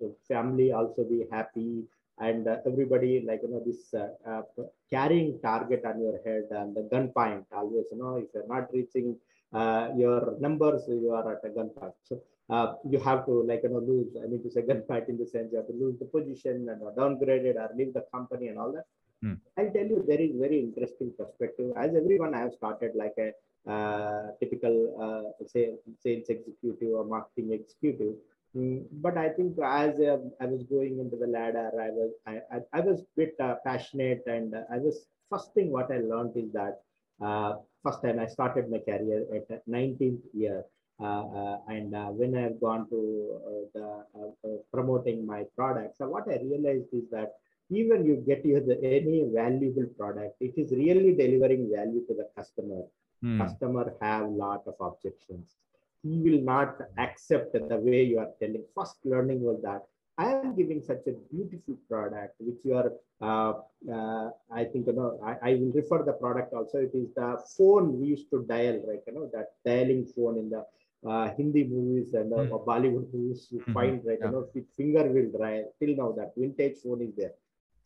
uh, 0.03 0.09
family, 0.27 0.71
also 0.71 1.03
be 1.03 1.25
happy, 1.31 1.83
and 2.19 2.47
uh, 2.47 2.57
everybody 2.65 3.23
like 3.27 3.41
you 3.43 3.49
know 3.51 3.61
this 3.65 3.93
uh, 3.93 4.09
uh, 4.29 4.41
carrying 4.89 5.39
target 5.41 5.83
on 5.85 5.99
your 6.01 6.17
head 6.25 6.45
and 6.51 6.75
the 6.75 6.83
gun 6.91 7.09
point 7.09 7.45
always. 7.53 7.85
You 7.91 7.97
know, 7.99 8.15
if 8.17 8.27
you're 8.33 8.47
not 8.47 8.71
reaching 8.73 9.15
uh, 9.53 9.89
your 9.95 10.35
numbers, 10.39 10.83
you 10.87 11.11
are 11.13 11.25
at 11.33 11.43
a 11.43 11.49
gunpoint. 11.57 11.93
So 12.03 12.19
uh, 12.49 12.73
you 12.89 12.99
have 12.99 13.25
to 13.25 13.43
like 13.43 13.61
you 13.63 13.69
know 13.69 13.79
lose. 13.91 14.15
I 14.23 14.27
mean 14.27 14.41
to 14.43 14.51
say 14.51 14.61
gunfight 14.61 15.09
in 15.09 15.17
the 15.17 15.25
sense 15.27 15.49
you 15.51 15.57
have 15.57 15.67
to 15.67 15.73
lose 15.83 15.97
the 15.99 16.05
position 16.05 16.67
and 16.69 16.81
or 16.81 16.93
downgrade 16.95 17.45
it 17.45 17.57
or 17.57 17.69
leave 17.75 17.93
the 17.93 18.05
company 18.13 18.47
and 18.47 18.57
all 18.59 18.71
that. 18.73 18.85
Hmm. 19.21 19.33
I'll 19.57 19.71
tell 19.71 19.85
you 19.85 20.03
there 20.07 20.19
is 20.19 20.31
very 20.35 20.59
interesting 20.59 21.13
perspective. 21.17 21.73
As 21.77 21.95
everyone, 21.95 22.33
I 22.33 22.39
have 22.39 22.53
started 22.53 22.91
like 22.95 23.13
a 23.19 23.31
uh, 23.69 24.31
typical 24.39 24.75
uh, 24.97 25.45
sales 25.45 25.79
executive 26.03 26.93
or 26.93 27.05
marketing 27.05 27.53
executive. 27.53 28.15
Mm, 28.55 28.85
but 28.93 29.17
I 29.17 29.29
think 29.29 29.57
as 29.63 29.99
uh, 29.99 30.17
I 30.41 30.45
was 30.45 30.63
going 30.63 30.99
into 30.99 31.15
the 31.15 31.27
ladder, 31.27 31.71
I 31.79 31.89
was 31.89 32.11
I, 32.25 32.41
I, 32.51 32.59
I 32.73 32.79
was 32.81 33.03
bit 33.15 33.35
uh, 33.39 33.55
passionate, 33.65 34.23
and 34.25 34.55
uh, 34.55 34.63
I 34.73 34.77
was 34.77 35.05
first 35.29 35.53
thing 35.53 35.71
what 35.71 35.91
I 35.91 35.99
learned 35.99 36.35
is 36.35 36.51
that 36.53 36.81
uh, 37.23 37.53
first 37.83 38.01
time 38.01 38.19
I 38.19 38.25
started 38.25 38.69
my 38.69 38.79
career 38.79 39.25
at 39.33 39.67
19th 39.69 40.23
year. 40.33 40.63
Uh, 40.99 41.57
and 41.67 41.93
when 42.15 42.37
I've 42.37 42.61
gone 42.61 42.87
to 42.89 43.67
the 43.73 44.63
promoting 44.71 45.25
my 45.25 45.45
products, 45.55 45.97
so 45.97 46.07
what 46.07 46.27
I 46.27 46.37
realized 46.43 46.89
is 46.93 47.09
that 47.09 47.31
even 47.71 48.05
you 48.05 48.15
get 48.27 48.45
you 48.45 48.59
the, 48.61 48.77
any 48.83 49.25
valuable 49.33 49.87
product, 49.97 50.35
it 50.39 50.53
is 50.57 50.71
really 50.71 51.13
delivering 51.15 51.69
value 51.75 52.03
to 52.07 52.13
the 52.13 52.27
customer. 52.37 52.81
Hmm. 53.21 53.39
Customer 53.41 53.93
have 54.01 54.29
lot 54.29 54.63
of 54.67 54.75
objections. 54.79 55.55
He 56.03 56.19
will 56.25 56.41
not 56.41 56.77
accept 56.97 57.53
the 57.53 57.77
way 57.87 58.03
you 58.03 58.19
are 58.19 58.31
telling. 58.39 58.63
First 58.75 58.97
learning 59.05 59.41
was 59.41 59.61
that 59.63 59.83
I 60.17 60.31
am 60.33 60.55
giving 60.55 60.81
such 60.81 61.05
a 61.07 61.13
beautiful 61.33 61.75
product, 61.89 62.35
which 62.39 62.59
you 62.63 62.75
are, 62.75 62.91
uh, 63.21 63.53
uh, 63.91 64.29
I 64.51 64.65
think, 64.65 64.87
you 64.87 64.93
know, 64.93 65.19
I, 65.23 65.51
I 65.51 65.53
will 65.55 65.71
refer 65.73 66.03
the 66.03 66.13
product 66.13 66.53
also. 66.53 66.79
It 66.79 66.91
is 66.93 67.07
the 67.15 67.39
phone 67.57 67.99
we 67.99 68.07
used 68.07 68.29
to 68.31 68.43
dial, 68.47 68.81
right? 68.87 69.01
You 69.07 69.13
know, 69.13 69.29
that 69.33 69.51
dialing 69.65 70.05
phone 70.15 70.37
in 70.37 70.49
the 70.49 70.65
uh, 71.09 71.29
Hindi 71.35 71.63
movies 71.63 72.13
and 72.13 72.31
uh, 72.33 72.43
Hmm. 72.43 72.53
Bollywood 72.69 73.07
movies, 73.13 73.47
you 73.51 73.61
Mhm. 73.61 73.73
find, 73.73 74.05
right? 74.05 74.19
Yeah. 74.19 74.27
You 74.27 74.31
know, 74.33 74.47
finger 74.77 75.05
will 75.15 75.29
dial. 75.37 75.65
Till 75.79 75.95
now, 75.95 76.11
that 76.19 76.33
vintage 76.37 76.77
phone 76.83 77.01
is 77.01 77.13
there. 77.15 77.33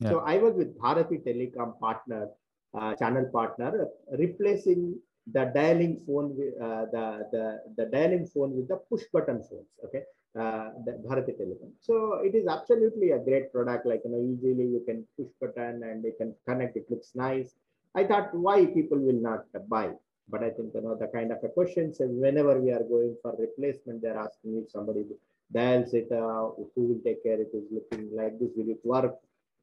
So 0.03 0.19
I 0.19 0.37
was 0.37 0.55
with 0.55 0.77
Bharti 0.77 1.23
Telecom 1.25 1.79
partner, 1.79 2.29
uh, 2.77 2.95
channel 2.95 3.25
partner, 3.31 3.87
replacing 4.11 4.99
the 5.31 5.45
dialing 5.55 6.01
phone 6.05 6.37
with 6.37 6.53
uh, 6.61 6.85
the, 6.91 7.27
the 7.31 7.61
the 7.77 7.85
dialing 7.85 8.27
phone 8.27 8.55
with 8.55 8.67
the 8.67 8.77
push 8.89 9.03
button 9.13 9.41
phones. 9.49 9.69
Okay, 9.85 10.03
uh, 10.37 10.69
the 10.85 10.93
Bharti 11.05 11.33
Telecom. 11.39 11.71
So 11.79 12.19
it 12.23 12.35
is 12.35 12.47
absolutely 12.47 13.11
a 13.11 13.19
great 13.19 13.51
product. 13.53 13.85
Like 13.85 14.01
you 14.03 14.11
know, 14.11 14.21
easily 14.21 14.65
you 14.65 14.83
can 14.85 15.05
push 15.17 15.31
button 15.39 15.83
and 15.83 16.03
you 16.03 16.13
can 16.17 16.35
connect. 16.47 16.75
It 16.75 16.85
looks 16.89 17.11
nice. 17.15 17.55
I 17.95 18.03
thought 18.03 18.35
why 18.35 18.65
people 18.65 18.99
will 18.99 19.21
not 19.29 19.45
buy. 19.69 19.91
But 20.27 20.43
I 20.43 20.49
think 20.49 20.73
you 20.73 20.81
know 20.81 20.95
the 20.95 21.07
kind 21.07 21.31
of 21.31 21.37
a 21.43 21.49
questions 21.49 21.99
and 22.01 22.19
whenever 22.19 22.59
we 22.59 22.71
are 22.71 22.83
going 22.83 23.15
for 23.21 23.35
replacement, 23.39 24.01
they're 24.01 24.17
asking 24.17 24.61
if 24.61 24.71
somebody 24.71 25.05
dials 25.53 25.93
it, 25.93 26.11
uh, 26.11 26.49
who 26.73 26.81
will 26.87 27.01
take 27.05 27.23
care? 27.23 27.39
It 27.39 27.51
is 27.53 27.65
looking 27.71 28.09
like 28.15 28.39
this. 28.39 28.49
Will 28.55 28.69
it 28.69 28.79
work? 28.83 29.15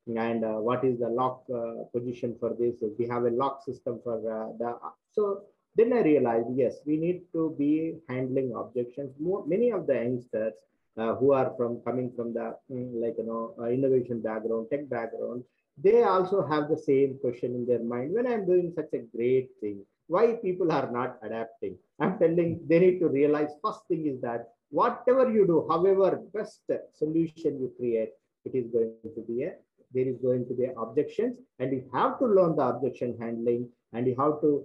And 0.06 0.44
uh, 0.44 0.58
what 0.68 0.84
is 0.84 0.98
the 0.98 1.08
lock 1.08 1.42
uh, 1.54 1.84
position 1.96 2.36
for 2.40 2.54
this? 2.58 2.82
If 2.82 2.98
we 2.98 3.06
have 3.08 3.24
a 3.24 3.30
lock 3.30 3.64
system 3.64 4.00
for 4.02 4.16
uh, 4.18 4.52
the 4.58 4.78
so 5.12 5.42
then 5.74 5.92
i 5.94 6.00
realized 6.00 6.48
yes 6.54 6.74
we 6.84 6.96
need 6.98 7.22
to 7.32 7.54
be 7.58 7.94
handling 8.08 8.52
objections. 8.56 9.14
More 9.18 9.46
many 9.46 9.70
of 9.70 9.86
the 9.86 9.94
youngsters 9.94 10.54
uh, 10.98 11.14
who 11.14 11.32
are 11.32 11.54
from 11.56 11.80
coming 11.84 12.12
from 12.16 12.34
the 12.34 12.56
mm, 12.70 13.00
like 13.00 13.14
you 13.18 13.26
know 13.26 13.54
innovation 13.68 14.20
background 14.20 14.66
tech 14.70 14.88
background 14.88 15.44
they 15.78 16.02
also 16.02 16.46
have 16.46 16.68
the 16.68 16.76
same 16.76 17.16
question 17.22 17.54
in 17.54 17.64
their 17.64 17.82
mind. 17.82 18.12
When 18.12 18.26
i'm 18.26 18.44
doing 18.44 18.72
such 18.74 18.92
a 18.92 19.04
great 19.16 19.48
thing 19.60 19.84
why 20.08 20.34
people 20.42 20.70
are 20.72 20.90
not 20.90 21.18
adapting? 21.22 21.76
I'm 22.00 22.18
telling 22.18 22.60
they 22.68 22.78
need 22.80 22.98
to 23.00 23.08
realize 23.08 23.50
first 23.64 23.80
thing 23.88 24.06
is 24.06 24.20
that 24.20 24.48
whatever 24.70 25.30
you 25.30 25.46
do 25.46 25.66
however 25.70 26.20
best 26.34 26.60
solution 26.92 27.60
you 27.62 27.72
create 27.78 28.12
it 28.44 28.54
is 28.54 28.66
going 28.72 28.92
to 29.16 29.22
be 29.30 29.44
a 29.44 29.52
there 29.94 30.06
is 30.06 30.16
going 30.18 30.46
to 30.48 30.54
be 30.54 30.66
objections 30.76 31.36
and 31.58 31.72
you 31.72 31.88
have 31.92 32.18
to 32.18 32.26
learn 32.26 32.56
the 32.56 32.62
objection 32.62 33.16
handling 33.20 33.68
and 33.92 34.06
you 34.06 34.16
have 34.18 34.40
to 34.40 34.64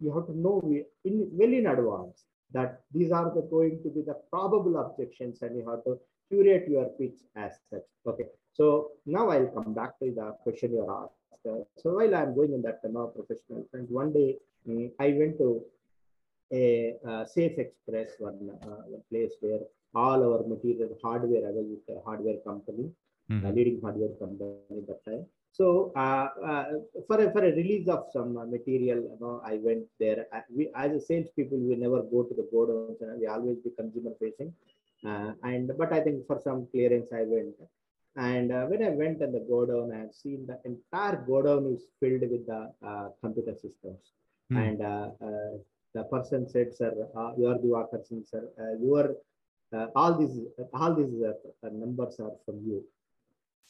you 0.00 0.12
have 0.14 0.26
to 0.26 0.36
know 0.36 0.60
in 1.04 1.28
well 1.32 1.52
in 1.52 1.66
advance 1.66 2.24
that 2.52 2.80
these 2.92 3.12
are 3.12 3.32
the 3.34 3.42
going 3.42 3.80
to 3.82 3.88
be 3.90 4.02
the 4.02 4.16
probable 4.30 4.76
objections 4.84 5.42
and 5.42 5.56
you 5.56 5.68
have 5.68 5.84
to 5.84 5.98
curate 6.28 6.68
your 6.68 6.86
pitch 6.98 7.18
as 7.36 7.52
such. 7.70 7.82
Okay, 8.06 8.24
so 8.52 8.92
now 9.06 9.28
I'll 9.28 9.48
come 9.48 9.74
back 9.74 9.98
to 10.00 10.10
the 10.10 10.34
question 10.42 10.72
you 10.72 10.86
asked. 10.90 11.14
So 11.44 11.90
while 11.94 12.14
I'm 12.14 12.34
going 12.34 12.52
in 12.52 12.62
that 12.62 12.80
know, 12.84 13.06
professional 13.06 13.64
front, 13.70 13.90
one 13.90 14.12
day 14.12 14.36
um, 14.68 14.90
I 15.00 15.08
went 15.10 15.38
to 15.38 15.62
a, 16.52 16.96
Safexpress, 17.04 18.10
one, 18.18 18.50
uh, 18.62 18.98
place 19.10 19.32
where 19.40 19.60
all 19.94 20.22
our 20.22 20.46
material 20.46 20.96
hardware, 21.02 21.50
was 21.52 21.66
with 21.66 21.96
a 21.96 22.00
hardware 22.04 22.38
company, 22.46 22.90
mm-hmm. 23.30 23.54
leading 23.56 23.80
hardware 23.80 24.14
company 24.18 24.54
at 24.70 24.86
that 24.88 25.04
time. 25.04 25.26
So 25.52 25.92
uh, 25.96 26.28
uh, 26.44 26.64
for, 27.06 27.20
a, 27.20 27.30
for 27.32 27.44
a 27.44 27.52
release 27.52 27.88
of 27.88 28.04
some 28.12 28.36
uh, 28.36 28.46
material, 28.46 28.98
you 28.98 29.18
know, 29.20 29.42
I 29.44 29.58
went 29.62 29.84
there. 29.98 30.26
we, 30.54 30.70
as 30.76 30.92
a 30.92 31.00
salespeople, 31.00 31.58
we 31.58 31.76
never 31.76 32.02
go 32.02 32.22
to 32.22 32.34
the 32.34 32.46
board. 32.50 32.70
We 33.18 33.26
always 33.26 33.58
be 33.58 33.70
consumer 33.76 34.12
facing. 34.20 34.52
Uh, 35.04 35.32
and 35.42 35.70
but 35.78 35.92
I 35.92 36.00
think 36.00 36.26
for 36.26 36.40
some 36.42 36.68
clearance, 36.70 37.08
I 37.12 37.22
went. 37.22 37.54
And 38.16 38.52
uh, 38.52 38.66
when 38.66 38.82
I 38.82 38.90
went 38.90 39.22
in 39.22 39.32
the 39.32 39.40
godown, 39.40 39.92
I 39.94 40.00
have 40.00 40.14
seen 40.14 40.46
the 40.46 40.58
entire 40.64 41.24
godown 41.26 41.74
is 41.74 41.84
filled 41.98 42.22
with 42.22 42.46
the 42.46 42.72
uh, 42.86 43.08
computer 43.22 43.54
systems. 43.54 44.12
Mm. 44.52 44.68
And 44.68 45.62
the 45.94 46.04
person 46.04 46.48
said, 46.48 46.74
"Sir, 46.74 46.92
you 47.38 47.46
are 47.46 47.58
the 47.58 47.66
worker, 47.66 48.02
sir. 48.24 48.48
your 48.80 49.16
all 49.96 50.18
these 50.18 50.38
all 50.74 50.94
these 50.94 51.14
numbers 51.62 52.20
are 52.20 52.32
from 52.44 52.60
you." 52.66 52.84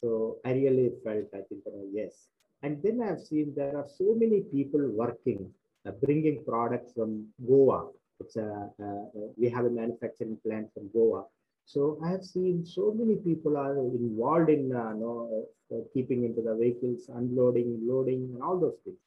So 0.01 0.37
I 0.45 0.51
really 0.53 0.91
felt, 1.03 1.27
I 1.33 1.41
think, 1.47 1.61
you 1.65 1.71
know, 1.73 1.85
yes. 1.93 2.27
And 2.63 2.81
then 2.83 3.01
I've 3.01 3.21
seen 3.21 3.53
there 3.55 3.77
are 3.77 3.87
so 3.87 4.15
many 4.17 4.41
people 4.41 4.81
working, 4.89 5.49
uh, 5.87 5.91
bringing 6.03 6.43
products 6.43 6.93
from 6.93 7.27
Goa. 7.47 7.89
It's 8.19 8.35
a, 8.35 8.69
uh, 8.83 9.19
we 9.37 9.49
have 9.49 9.65
a 9.65 9.69
manufacturing 9.69 10.37
plant 10.45 10.73
from 10.73 10.89
Goa. 10.93 11.25
So 11.65 11.99
I 12.03 12.09
have 12.09 12.23
seen 12.23 12.65
so 12.65 12.93
many 12.97 13.15
people 13.15 13.57
are 13.57 13.77
involved 13.77 14.49
in 14.49 14.75
uh, 14.75 14.93
know, 14.93 15.47
uh, 15.71 15.77
keeping 15.93 16.25
into 16.25 16.41
the 16.41 16.55
vehicles, 16.55 17.09
unloading, 17.09 17.79
loading, 17.83 18.29
and 18.33 18.43
all 18.43 18.59
those 18.59 18.77
things. 18.83 18.97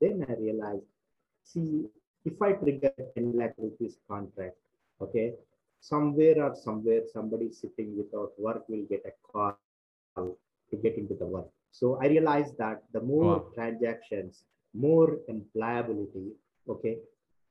Then 0.00 0.26
I 0.28 0.32
realized, 0.40 0.84
see, 1.44 1.84
if 2.24 2.40
I 2.40 2.52
trigger 2.52 2.92
10 3.14 3.36
lakh 3.36 3.54
rupees 3.58 3.98
contract, 4.08 4.56
okay, 5.00 5.34
somewhere 5.80 6.42
or 6.42 6.54
somewhere 6.54 7.02
somebody 7.12 7.50
sitting 7.52 7.96
without 7.96 8.32
work 8.38 8.68
will 8.68 8.84
get 8.88 9.02
a 9.06 9.12
call 9.30 9.56
to 10.16 10.76
get 10.82 10.96
into 10.96 11.14
the 11.14 11.26
work. 11.26 11.46
So 11.70 11.98
I 12.02 12.06
realized 12.06 12.58
that 12.58 12.82
the 12.92 13.00
more 13.00 13.24
wow. 13.24 13.46
transactions, 13.54 14.44
more 14.74 15.18
employability. 15.28 16.30
Okay. 16.68 16.98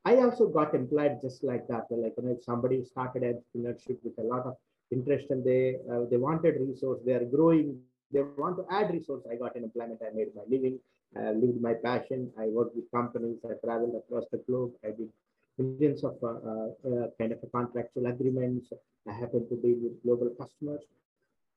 I 0.06 0.16
also 0.18 0.48
got 0.48 0.74
employed 0.74 1.20
just 1.22 1.44
like 1.44 1.68
that. 1.68 1.86
Like 1.90 2.14
you 2.18 2.24
know, 2.24 2.32
if 2.38 2.44
somebody 2.44 2.84
started 2.86 3.24
entrepreneurship 3.24 3.98
with 4.04 4.18
a 4.18 4.24
lot 4.24 4.46
of 4.46 4.56
interest 4.92 5.28
and 5.30 5.44
they 5.44 5.78
uh, 5.92 6.06
they 6.10 6.18
wanted 6.18 6.60
resource, 6.60 7.00
they 7.06 7.14
are 7.14 7.26
growing, 7.26 7.80
they 8.12 8.22
want 8.22 8.58
to 8.58 8.66
add 8.72 8.92
resource. 8.92 9.24
I 9.32 9.36
got 9.36 9.56
an 9.56 9.64
employment. 9.64 10.02
I 10.02 10.16
made 10.16 10.30
my 10.36 10.44
living, 10.50 10.80
uh, 11.16 11.32
lived 11.32 11.62
my 11.62 11.74
passion. 11.74 12.32
I 12.40 12.48
worked 12.48 12.76
with 12.76 12.90
companies. 12.92 13.38
I 13.46 13.54
traveled 13.64 13.96
across 13.96 14.26
the 14.32 14.40
globe. 14.48 14.72
I 14.84 14.90
did 14.90 15.10
millions 15.58 16.04
of 16.04 16.18
uh, 16.24 16.70
uh, 16.90 17.08
kind 17.20 17.32
of 17.32 17.40
contractual 17.54 18.08
agreements. 18.08 18.74
I 19.08 19.14
happen 19.14 19.48
to 19.50 19.56
deal 19.56 19.78
with 19.84 20.02
global 20.04 20.30
customers 20.40 20.82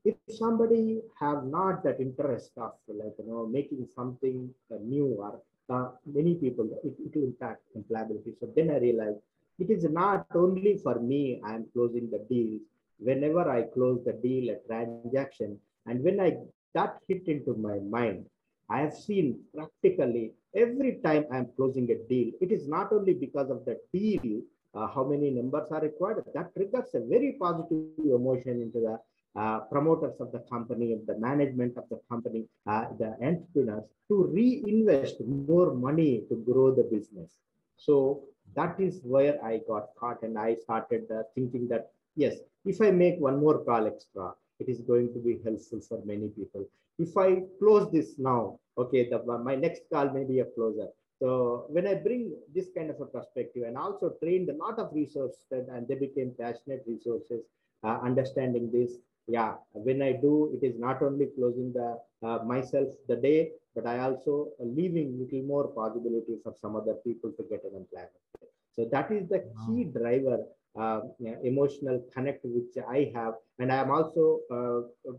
if 0.04 0.16
somebody 0.28 1.00
have 1.18 1.44
not 1.44 1.82
that 1.84 1.98
interest 2.06 2.52
of 2.56 2.72
like 3.00 3.14
you 3.18 3.26
know 3.26 3.46
making 3.46 3.86
something 3.94 4.38
uh, 4.72 4.76
new 4.92 5.06
or 5.24 5.40
uh, 5.74 5.88
many 6.06 6.34
people 6.34 6.66
it, 6.84 6.94
it 7.06 7.12
will 7.14 7.26
impact 7.32 7.62
employability 7.78 8.32
so 8.40 8.46
then 8.56 8.70
i 8.70 8.78
realized 8.78 9.20
it 9.58 9.70
is 9.70 9.84
not 10.02 10.26
only 10.34 10.72
for 10.84 10.96
me 11.00 11.40
i 11.44 11.54
am 11.54 11.64
closing 11.72 12.10
the 12.14 12.22
deals 12.32 12.60
whenever 12.98 13.44
i 13.50 13.62
close 13.76 13.98
the 14.04 14.16
deal 14.26 14.50
a 14.54 14.58
transaction 14.68 15.58
and 15.86 16.02
when 16.06 16.20
i 16.26 16.30
that 16.74 16.98
hit 17.08 17.26
into 17.34 17.54
my 17.68 17.78
mind 17.96 18.24
i 18.68 18.80
have 18.84 18.94
seen 19.06 19.26
practically 19.56 20.26
every 20.64 20.92
time 21.06 21.24
i 21.32 21.38
am 21.42 21.48
closing 21.56 21.88
a 21.96 21.98
deal 22.12 22.28
it 22.44 22.52
is 22.56 22.68
not 22.76 22.92
only 22.92 23.14
because 23.14 23.50
of 23.56 23.64
the 23.68 23.76
deal 23.96 24.28
uh, 24.74 24.86
how 24.94 25.04
many 25.04 25.30
numbers 25.30 25.68
are 25.70 25.80
required 25.80 26.22
that 26.34 26.54
triggers 26.54 26.94
a 26.94 27.00
very 27.14 27.32
positive 27.40 28.06
emotion 28.20 28.60
into 28.66 28.80
the 28.86 28.94
uh, 29.36 29.60
promoters 29.70 30.14
of 30.20 30.30
the 30.32 30.38
company, 30.50 30.96
the 31.06 31.18
management 31.18 31.76
of 31.76 31.84
the 31.90 31.98
company, 32.08 32.44
uh, 32.66 32.86
the 32.98 33.16
entrepreneurs 33.20 33.84
to 34.08 34.24
reinvest 34.24 35.16
more 35.24 35.74
money 35.74 36.22
to 36.28 36.36
grow 36.36 36.74
the 36.74 36.84
business. 36.84 37.30
So 37.76 38.22
that 38.54 38.78
is 38.78 39.00
where 39.02 39.42
I 39.44 39.60
got 39.66 39.88
caught 39.98 40.22
and 40.22 40.38
I 40.38 40.54
started 40.54 41.10
uh, 41.10 41.22
thinking 41.34 41.66
that, 41.68 41.90
yes, 42.14 42.36
if 42.64 42.80
I 42.80 42.90
make 42.90 43.18
one 43.18 43.40
more 43.40 43.58
call 43.64 43.86
extra, 43.86 44.32
it 44.60 44.68
is 44.68 44.80
going 44.80 45.12
to 45.14 45.18
be 45.18 45.40
helpful 45.42 45.80
for 45.80 46.00
many 46.04 46.28
people. 46.28 46.64
If 46.98 47.16
I 47.16 47.42
close 47.58 47.90
this 47.90 48.14
now, 48.18 48.60
okay, 48.78 49.08
the, 49.08 49.18
my 49.38 49.56
next 49.56 49.82
call 49.92 50.10
may 50.10 50.24
be 50.24 50.40
a 50.40 50.44
closer. 50.44 50.88
So 51.18 51.66
when 51.68 51.86
I 51.86 51.94
bring 51.94 52.32
this 52.54 52.68
kind 52.76 52.90
of 52.90 53.00
a 53.00 53.06
perspective 53.06 53.64
and 53.66 53.76
also 53.76 54.10
trained 54.22 54.48
a 54.50 54.54
lot 54.54 54.78
of 54.78 54.92
resources 54.92 55.42
and 55.50 55.88
they 55.88 55.94
became 55.94 56.32
passionate 56.38 56.84
resources, 56.86 57.42
uh, 57.82 57.98
understanding 58.02 58.70
this, 58.70 58.92
yeah 59.26 59.54
when 59.72 60.02
i 60.02 60.12
do 60.12 60.50
it 60.54 60.66
is 60.66 60.78
not 60.78 61.02
only 61.02 61.26
closing 61.36 61.72
the 61.72 61.98
uh, 62.26 62.38
myself 62.44 62.88
the 63.08 63.16
day 63.16 63.50
but 63.74 63.86
i 63.86 63.98
also 63.98 64.48
leaving 64.60 65.18
little 65.18 65.42
more 65.42 65.68
possibility 65.68 66.36
for 66.42 66.52
some 66.60 66.76
other 66.76 66.94
people 67.06 67.30
to 67.38 67.44
get 67.50 67.62
an 67.64 67.76
employment 67.76 68.24
so 68.72 68.88
that 68.90 69.10
is 69.10 69.28
the 69.28 69.42
key 69.64 69.84
driver 69.84 70.38
uh, 70.78 71.00
emotional 71.44 72.02
connect 72.12 72.44
which 72.44 72.76
i 72.88 73.10
have. 73.14 73.34
And 73.58 73.72
i 73.72 73.76
am 73.76 73.90
also 73.90 74.40
uh, 74.50 75.12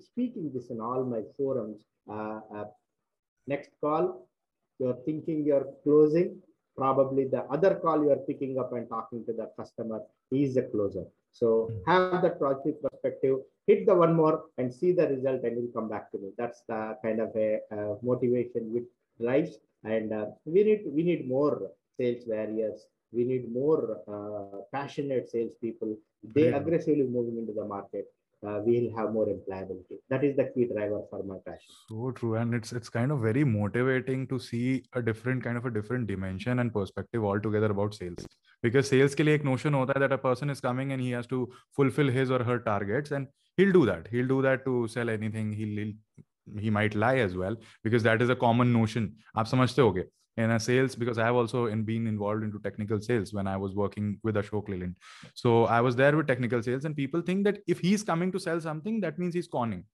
speaking 0.00 0.50
this 0.54 0.70
in 0.70 0.80
all 0.80 1.04
my 1.04 1.20
forums 1.36 1.80
uh, 2.10 2.40
uh, 2.56 2.64
next 3.46 3.70
call 3.80 4.26
you're 4.78 4.98
thinking 5.04 5.44
you're 5.44 5.68
closing. 5.84 6.40
Probably 6.76 7.24
the 7.28 7.42
other 7.44 7.74
call 7.74 8.02
you 8.02 8.10
are 8.10 8.22
picking 8.28 8.58
up 8.58 8.72
and 8.72 8.88
talking 8.88 9.24
to 9.26 9.32
the 9.32 9.50
customer 9.56 10.00
is 10.32 10.56
a 10.56 10.62
closer 10.62 11.04
so 11.32 11.70
hmm. 11.70 11.90
have 11.90 12.22
that 12.22 12.38
positive 12.38 12.80
perspective, 12.82 13.38
hit 13.66 13.86
the 13.86 13.94
one 13.94 14.14
more 14.14 14.44
and 14.58 14.72
see 14.72 14.92
the 14.92 15.08
result 15.08 15.42
and 15.44 15.56
you'll 15.56 15.72
come 15.72 15.88
back 15.88 16.10
to 16.12 16.18
me. 16.18 16.30
That's 16.36 16.62
the 16.68 16.96
kind 17.02 17.20
of 17.20 17.30
a 17.36 17.60
uh, 17.72 17.94
motivation 18.02 18.72
which 18.72 18.88
drives. 19.20 19.58
And 19.84 20.12
uh, 20.12 20.26
we 20.44 20.62
need 20.62 20.82
we 20.86 21.02
need 21.02 21.28
more 21.28 21.70
sales 21.98 22.24
barriers. 22.24 22.86
We 23.12 23.24
need 23.24 23.52
more 23.52 23.98
uh, 24.08 24.58
passionate 24.72 25.30
salespeople. 25.30 25.96
They 26.22 26.50
yeah. 26.50 26.56
aggressively 26.56 27.04
moving 27.04 27.38
into 27.38 27.52
the 27.52 27.64
market 27.64 28.06
uh, 28.45 28.59
we'll 28.63 28.95
have 28.95 29.13
more 29.13 29.25
employability. 29.25 29.97
That 30.09 30.23
is 30.23 30.35
the 30.35 30.45
key 30.55 30.65
driver 30.71 31.01
for 31.09 31.23
my 31.23 31.37
passion. 31.45 31.77
So 31.89 32.11
true, 32.11 32.35
and 32.35 32.53
it's 32.53 32.71
it's 32.71 32.89
kind 32.89 33.11
of 33.11 33.19
very 33.19 33.43
motivating 33.43 34.27
to 34.27 34.39
see 34.39 34.83
a 34.93 35.01
different 35.01 35.43
kind 35.43 35.57
of 35.57 35.65
a 35.65 35.71
different 35.71 36.07
dimension 36.07 36.59
and 36.59 36.73
perspective 36.73 37.23
altogether 37.23 37.71
about 37.77 37.95
sales. 37.95 38.27
Because 38.61 38.89
sales 38.89 39.15
के 39.15 39.23
लिए 39.23 39.35
एक 39.35 39.43
notion 39.43 39.73
होता 39.73 39.93
है 39.97 40.07
that 40.07 40.15
a 40.19 40.21
person 40.27 40.55
is 40.55 40.61
coming 40.67 40.91
and 40.91 41.01
he 41.01 41.11
has 41.11 41.27
to 41.27 41.41
fulfill 41.79 42.13
his 42.19 42.31
or 42.31 42.43
her 42.43 42.59
targets, 42.59 43.11
and 43.11 43.27
he'll 43.57 43.73
do 43.79 43.85
that. 43.85 44.07
He'll 44.11 44.27
do 44.27 44.41
that 44.43 44.65
to 44.65 44.87
sell 44.87 45.09
anything. 45.09 45.51
He'll, 45.53 45.77
he'll 45.83 46.61
he 46.61 46.69
might 46.69 46.93
lie 46.95 47.17
as 47.17 47.35
well 47.35 47.57
because 47.83 48.03
that 48.03 48.21
is 48.21 48.29
a 48.29 48.35
common 48.35 48.71
notion. 48.73 49.09
आप 49.37 49.45
समझते 49.45 49.81
होगे 49.81 50.05
in 50.36 50.50
a 50.50 50.58
sales 50.58 50.94
because 50.94 51.18
I 51.18 51.26
have 51.26 51.34
also 51.34 51.66
in 51.66 51.84
been 51.84 52.06
involved 52.06 52.42
into 52.42 52.58
technical 52.58 53.00
sales 53.00 53.32
when 53.32 53.46
I 53.46 53.56
was 53.56 53.74
working 53.74 54.18
with 54.22 54.36
Ashok 54.36 54.68
Leyland. 54.68 54.96
So 55.34 55.64
I 55.64 55.80
was 55.80 55.94
there 55.94 56.16
with 56.16 56.26
technical 56.26 56.62
sales, 56.62 56.84
and 56.84 56.96
people 56.96 57.20
think 57.20 57.44
that 57.44 57.58
if 57.66 57.80
he's 57.80 58.02
coming 58.02 58.32
to 58.32 58.40
sell 58.40 58.60
something, 58.60 59.00
that 59.00 59.18
means 59.18 59.34
he's 59.34 59.48
conning 59.48 59.84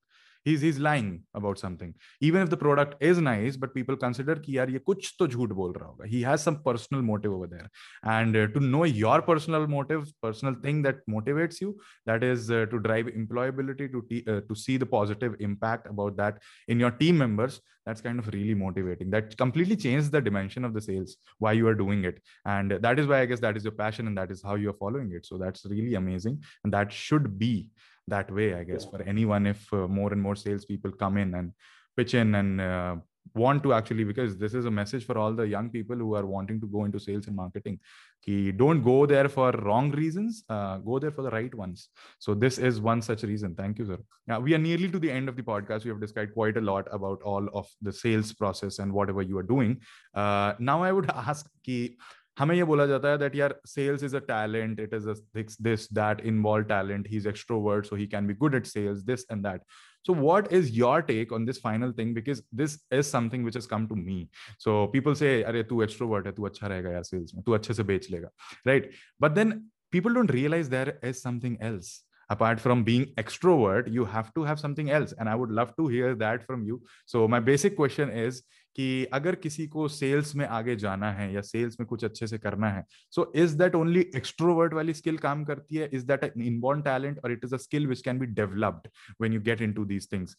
he's 0.44 0.60
he's 0.60 0.78
lying 0.78 1.22
about 1.34 1.58
something. 1.58 1.94
Even 2.20 2.42
if 2.42 2.50
the 2.50 2.56
product 2.56 3.02
is 3.02 3.18
nice 3.18 3.56
but 3.56 3.74
people 3.74 3.96
consider 3.96 4.36
ki 4.36 4.54
yaar 4.56 4.70
ye 4.70 4.78
kuch 4.78 5.16
to 5.18 5.28
jhoot 5.28 5.54
bol 5.60 5.72
raha 5.72 5.94
hoga 5.94 6.10
he 6.14 6.22
has 6.22 6.42
some 6.42 6.62
personal 6.62 7.02
motive 7.02 7.32
over 7.32 7.46
there. 7.46 7.70
And 8.02 8.36
uh, 8.36 8.46
to 8.48 8.60
know 8.60 8.84
your 8.84 9.22
personal 9.22 9.66
motive 9.66 10.12
personal 10.22 10.54
thing 10.66 10.82
that 10.82 11.06
motivates 11.08 11.60
you 11.60 11.78
that 12.06 12.22
is 12.22 12.50
uh, 12.50 12.66
to 12.66 12.78
drive 12.78 13.06
employability 13.06 13.90
to 13.96 14.04
uh, 14.32 14.40
to 14.52 14.54
see 14.54 14.76
the 14.76 14.86
positive 14.86 15.36
impact 15.40 15.86
about 15.86 16.16
that 16.16 16.40
in 16.68 16.80
your 16.80 16.90
team 16.90 17.18
members 17.18 17.60
that's 17.88 18.02
kind 18.02 18.18
of 18.18 18.28
really 18.34 18.54
motivating. 18.54 19.08
That 19.10 19.34
completely 19.38 19.74
changes 19.74 20.10
the 20.10 20.20
dimension 20.20 20.62
of 20.62 20.74
the 20.74 20.80
sales 20.80 21.16
why 21.38 21.52
you 21.52 21.66
are 21.68 21.74
doing 21.74 22.04
it. 22.04 22.20
And 22.44 22.72
that 22.72 22.98
is 22.98 23.06
why 23.06 23.20
i 23.20 23.26
guess 23.26 23.40
that 23.40 23.56
is 23.56 23.64
your 23.64 23.72
passion 23.72 24.06
and 24.06 24.18
that 24.18 24.30
is 24.30 24.42
how 24.42 24.56
you 24.56 24.68
are 24.68 24.80
following 24.84 25.12
it. 25.12 25.24
So 25.24 25.38
that's 25.38 25.64
really 25.64 25.94
amazing. 25.94 26.42
And 26.64 26.72
that 26.74 26.92
should 26.92 27.38
be 27.38 27.70
that 28.08 28.30
way 28.30 28.54
i 28.54 28.64
guess 28.64 28.84
yeah. 28.84 28.90
for 28.90 29.02
anyone 29.02 29.46
if 29.46 29.72
uh, 29.72 29.86
more 29.88 30.12
and 30.12 30.22
more 30.22 30.36
salespeople 30.36 30.92
come 30.92 31.16
in 31.16 31.34
and 31.34 31.52
pitch 31.96 32.14
in 32.14 32.34
and 32.34 32.60
uh, 32.60 32.96
want 33.34 33.62
to 33.62 33.72
actually 33.72 34.04
because 34.04 34.36
this 34.36 34.54
is 34.54 34.64
a 34.64 34.70
message 34.70 35.04
for 35.04 35.18
all 35.18 35.32
the 35.32 35.46
young 35.46 35.70
people 35.70 35.96
who 35.96 36.14
are 36.14 36.26
wanting 36.26 36.60
to 36.60 36.66
go 36.66 36.84
into 36.84 36.98
sales 36.98 37.26
and 37.26 37.36
marketing. 37.36 37.78
Ki 38.22 38.52
don't 38.52 38.82
go 38.82 39.06
there 39.06 39.28
for 39.28 39.52
wrong 39.52 39.90
reasons 39.92 40.44
uh, 40.48 40.78
go 40.78 40.98
there 40.98 41.10
for 41.10 41.22
the 41.22 41.30
right 41.30 41.54
ones. 41.54 41.88
So 42.18 42.34
this 42.34 42.58
is 42.58 42.80
one 42.80 43.02
such 43.02 43.22
reason. 43.22 43.54
Thank 43.54 43.78
you 43.78 43.86
sir. 43.86 43.98
Now 44.26 44.40
we 44.40 44.54
are 44.54 44.58
nearly 44.58 44.90
to 44.90 44.98
the 44.98 45.10
end 45.10 45.28
of 45.28 45.36
the 45.36 45.42
podcast. 45.42 45.84
We 45.84 45.90
have 45.90 46.00
described 46.00 46.34
quite 46.34 46.56
a 46.56 46.60
lot 46.60 46.88
about 46.90 47.22
all 47.22 47.48
of 47.54 47.68
the 47.82 47.92
sales 47.92 48.32
process 48.32 48.78
and 48.78 48.92
whatever 48.92 49.22
you 49.22 49.38
are 49.38 49.48
doing. 49.54 49.80
Uh, 50.14 50.54
now 50.58 50.82
i 50.82 50.92
would 50.92 51.10
ask 51.14 51.48
ki, 51.64 51.96
हमें 52.39 52.55
ये 52.55 52.63
बोला 52.63 52.85
जाता 52.85 53.09
है 53.09 53.17
that 53.17 53.35
यार 53.35 53.55
sales 53.67 54.03
is 54.03 54.15
a 54.15 54.19
talent 54.27 54.79
it 54.79 54.93
is 54.93 55.57
this 55.61 55.91
that 55.93 56.21
involve 56.33 56.65
talent 56.67 57.07
he 57.09 57.17
is 57.17 57.27
extrovert 57.27 57.85
so 57.85 57.95
he 57.95 58.07
can 58.13 58.27
be 58.27 58.33
good 58.43 58.55
at 58.55 58.65
sales 58.65 59.01
this 59.11 59.25
and 59.31 59.43
that 59.47 59.61
so 60.05 60.13
what 60.13 60.51
is 60.51 60.71
your 60.77 61.01
take 61.01 61.31
on 61.31 61.45
this 61.45 61.59
final 61.59 61.91
thing 61.97 62.13
because 62.13 62.41
this 62.51 62.77
is 62.91 63.09
something 63.09 63.43
which 63.43 63.55
has 63.55 63.65
come 63.65 63.87
to 63.87 63.95
me 63.95 64.15
so 64.63 64.87
people 64.95 65.15
say 65.19 65.33
अरे 65.51 65.63
तू 65.69 65.83
extrovert 65.85 66.25
है 66.25 66.31
तू 66.39 66.45
अच्छा 66.45 66.67
रहेगा 66.67 66.89
यार 66.91 67.03
sales 67.03 67.33
में 67.35 67.43
तू 67.43 67.51
अच्छे 67.51 67.73
से 67.73 67.83
बेच 67.91 68.09
लेगा 68.11 68.29
right 68.69 68.89
but 69.25 69.37
then 69.37 69.53
people 69.95 70.17
don't 70.17 70.33
realize 70.37 70.73
there 70.73 70.95
is 71.11 71.21
something 71.27 71.55
else 71.69 71.93
apart 72.29 72.63
from 72.65 72.83
being 72.89 73.05
extrovert 73.23 73.89
you 73.95 74.05
have 74.15 74.33
to 74.37 74.43
have 74.49 74.59
something 74.59 74.91
else 74.97 75.15
and 75.19 75.29
i 75.29 75.35
would 75.41 75.55
love 75.61 75.73
to 75.79 75.87
hear 75.95 76.11
that 76.23 76.45
from 76.49 76.67
you 76.69 76.81
so 77.13 77.27
my 77.35 77.39
basic 77.49 77.75
question 77.79 78.13
is 78.25 78.43
कि 78.78 79.04
अगर 79.12 79.34
किसी 79.34 79.66
को 79.66 79.88
sales 79.88 80.34
में 80.36 80.46
आगे 80.46 80.76
जाना 80.76 81.10
है 81.12 81.32
या 81.34 81.40
sales 81.40 81.76
में 81.80 81.86
कुछ 81.86 82.04
अच्छे 82.04 82.26
से 82.26 82.38
करना 82.38 82.70
है 82.70 82.84
so 83.10 83.32
is 83.36 83.56
that 83.58 83.74
only 83.74 84.00
extrovert 84.16 84.74
वाली 84.74 84.94
स्किल 84.94 85.16
काम 85.16 85.44
करती 85.44 85.76
है? 85.76 85.90
इज़ 85.92 86.06
दैट 86.06 86.32
इनबॉर्न 86.38 86.82
टैलेंट 86.82 87.18
और 87.24 87.32
it 87.32 87.44
is 87.44 87.54
a 87.54 87.58
skill 87.58 87.86
which 87.86 88.02
can 88.02 88.18
be 88.18 88.26
developed 88.40 88.88
when 89.20 89.32
you 89.32 89.40
get 89.40 89.62
into 89.62 89.84
these 89.84 90.08
things 90.12 90.36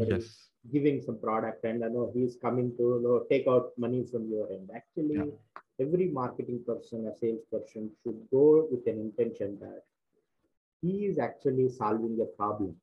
in 0.00 0.08
the 0.18 0.22
giving 0.72 0.96
some 1.02 1.18
product 1.20 1.62
and 1.64 1.84
i 1.84 1.88
know 1.88 2.10
he 2.14 2.22
is 2.22 2.32
coming 2.40 2.66
to 2.78 2.86
you 2.94 3.02
know, 3.02 3.12
take 3.30 3.46
out 3.46 3.68
money 3.78 4.04
from 4.10 4.24
your 4.30 4.52
end. 4.52 4.70
Actually 4.74 5.14
yeah. 5.16 5.62
Every 5.80 6.08
marketing 6.08 6.62
person, 6.66 7.06
a 7.06 7.16
salesperson 7.16 7.90
should 8.02 8.20
go 8.30 8.66
with 8.70 8.86
an 8.86 9.00
intention 9.00 9.58
that 9.60 9.82
he 10.80 11.06
is 11.06 11.18
actually 11.18 11.68
solving 11.68 12.18
a 12.20 12.26
problem. 12.36 12.74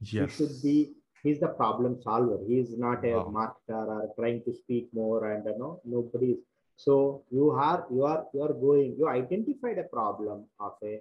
Yes. 0.00 0.30
He 0.30 0.36
should 0.36 0.62
be, 0.62 0.92
he's 1.22 1.40
the 1.40 1.48
problem 1.48 2.00
solver. 2.02 2.38
He 2.46 2.58
is 2.58 2.76
not 2.78 3.04
a 3.04 3.14
wow. 3.14 3.32
marketer 3.38 3.86
or 3.86 4.12
trying 4.18 4.42
to 4.44 4.54
speak 4.54 4.88
more 4.92 5.32
and 5.32 5.44
you 5.44 5.58
know, 5.58 5.80
nobody 5.84 6.32
is. 6.32 6.38
So 6.76 7.22
you 7.30 7.50
are, 7.50 7.86
you 7.90 8.04
are, 8.04 8.24
you 8.32 8.42
are 8.42 8.54
going, 8.54 8.96
you 8.98 9.08
identified 9.08 9.78
a 9.78 9.84
problem 9.84 10.46
of 10.58 10.72
a 10.82 11.00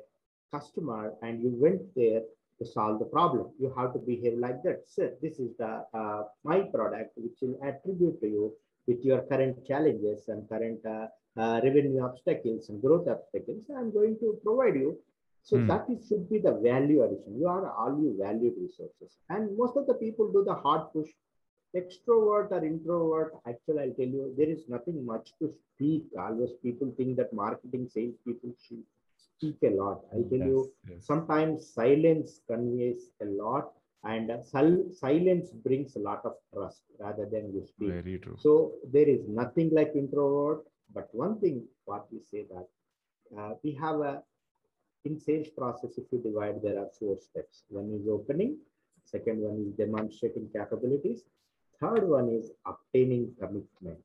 customer 0.51 1.13
and 1.21 1.41
you 1.41 1.51
went 1.55 1.81
there 1.95 2.21
to 2.59 2.65
solve 2.65 2.99
the 2.99 3.05
problem. 3.05 3.51
You 3.59 3.73
have 3.77 3.93
to 3.93 3.99
behave 3.99 4.37
like 4.37 4.61
that. 4.63 4.83
Sir, 4.85 5.13
this 5.21 5.39
is 5.39 5.55
the 5.57 5.85
uh, 5.93 6.23
my 6.43 6.61
product 6.61 7.11
which 7.15 7.37
will 7.41 7.57
attribute 7.63 8.19
to 8.21 8.27
you 8.27 8.53
with 8.87 9.03
your 9.05 9.21
current 9.21 9.65
challenges 9.65 10.27
and 10.27 10.47
current 10.49 10.85
uh, 10.85 11.07
uh, 11.37 11.61
revenue 11.63 12.03
obstacles 12.03 12.69
and 12.69 12.81
growth 12.81 13.07
obstacles, 13.07 13.63
I'm 13.75 13.91
going 13.91 14.17
to 14.19 14.37
provide 14.43 14.75
you. 14.75 14.97
So 15.43 15.57
mm. 15.57 15.67
that 15.67 15.85
is, 15.89 16.07
should 16.07 16.29
be 16.29 16.39
the 16.39 16.53
value 16.53 17.03
addition. 17.03 17.37
You 17.39 17.47
are 17.47 17.71
all 17.71 17.97
you 17.99 18.17
valued 18.21 18.55
resources. 18.59 19.17
And 19.29 19.57
most 19.57 19.77
of 19.77 19.87
the 19.87 19.93
people 19.93 20.31
do 20.31 20.43
the 20.43 20.53
hard 20.53 20.91
push. 20.93 21.09
Extrovert 21.75 22.51
or 22.51 22.65
introvert, 22.65 23.35
actually, 23.47 23.79
I'll 23.83 23.93
tell 23.93 24.07
you, 24.07 24.33
there 24.35 24.49
is 24.49 24.63
nothing 24.67 25.05
much 25.05 25.33
to 25.39 25.53
speak. 25.75 26.03
Always 26.17 26.49
people 26.63 26.91
think 26.97 27.15
that 27.17 27.31
marketing 27.31 27.87
sales 27.93 28.15
people 28.25 28.49
should 28.67 28.83
speak 29.15 29.57
a 29.63 29.75
lot. 29.75 30.01
I'll 30.11 30.23
tell 30.23 30.39
yes, 30.39 30.47
you, 30.47 30.71
yes. 30.89 31.05
sometimes 31.05 31.71
silence 31.71 32.41
conveys 32.47 33.11
a 33.21 33.25
lot 33.25 33.71
and 34.03 34.31
silence 34.43 35.51
brings 35.51 35.95
a 35.95 35.99
lot 35.99 36.21
of 36.25 36.33
trust 36.53 36.81
rather 36.99 37.25
than 37.25 37.53
you 37.53 37.65
speak. 37.65 37.89
Very 37.89 38.17
true. 38.17 38.35
So 38.39 38.73
there 38.91 39.07
is 39.07 39.27
nothing 39.27 39.69
like 39.73 39.91
introvert 39.95 40.63
but 40.93 41.09
one 41.13 41.39
thing, 41.39 41.63
what 41.85 42.07
we 42.11 42.19
say 42.19 42.45
that 42.51 42.67
uh, 43.37 43.53
we 43.63 43.73
have 43.73 43.99
a 44.01 44.23
in 45.05 45.19
sales 45.19 45.47
process, 45.57 45.97
if 45.97 46.05
you 46.11 46.19
divide, 46.19 46.61
there 46.61 46.77
are 46.77 46.89
four 46.99 47.17
steps. 47.19 47.63
One 47.69 47.97
is 47.99 48.07
opening, 48.07 48.57
second 49.05 49.39
one 49.39 49.65
is 49.65 49.71
demonstrating 49.73 50.49
capabilities, 50.53 51.23
third 51.79 52.07
one 52.07 52.29
is 52.29 52.51
obtaining 52.65 53.31
commitment, 53.39 54.03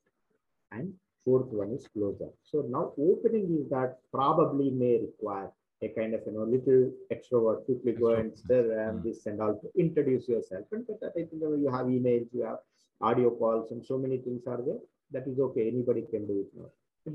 and 0.71 0.93
fourth 1.25 1.49
one 1.49 1.73
is 1.73 1.89
closure. 1.89 2.31
So 2.45 2.65
now 2.69 2.93
opening 2.97 3.59
is 3.61 3.69
that 3.71 3.99
probably 4.13 4.71
may 4.71 4.99
require 5.01 5.51
a 5.83 5.89
kind 5.89 6.15
of 6.15 6.21
you 6.27 6.33
know 6.33 6.45
little 6.45 6.93
extrovert 7.13 7.65
quickly 7.65 7.93
go 7.93 8.15
and 8.15 8.37
stir 8.37 8.89
and 8.89 9.01
mm. 9.01 9.03
this 9.03 9.27
and 9.27 9.41
all 9.41 9.55
to 9.55 9.69
introduce 9.77 10.29
yourself. 10.29 10.65
And 10.71 10.87
but 10.87 11.01
I 11.09 11.11
think 11.13 11.31
you 11.33 11.71
have 11.73 11.87
emails, 11.87 12.29
you 12.33 12.45
have 12.45 12.59
audio 13.01 13.31
calls, 13.31 13.73
and 13.73 13.85
so 13.85 13.99
many 13.99 14.19
things 14.19 14.47
are 14.47 14.63
there 14.63 14.79
that 15.15 15.27
is 15.27 15.39
okay. 15.47 15.69
Anybody 15.69 16.05
can 16.11 16.27
do 16.27 16.45
it 16.45 16.51
now. 16.59 16.71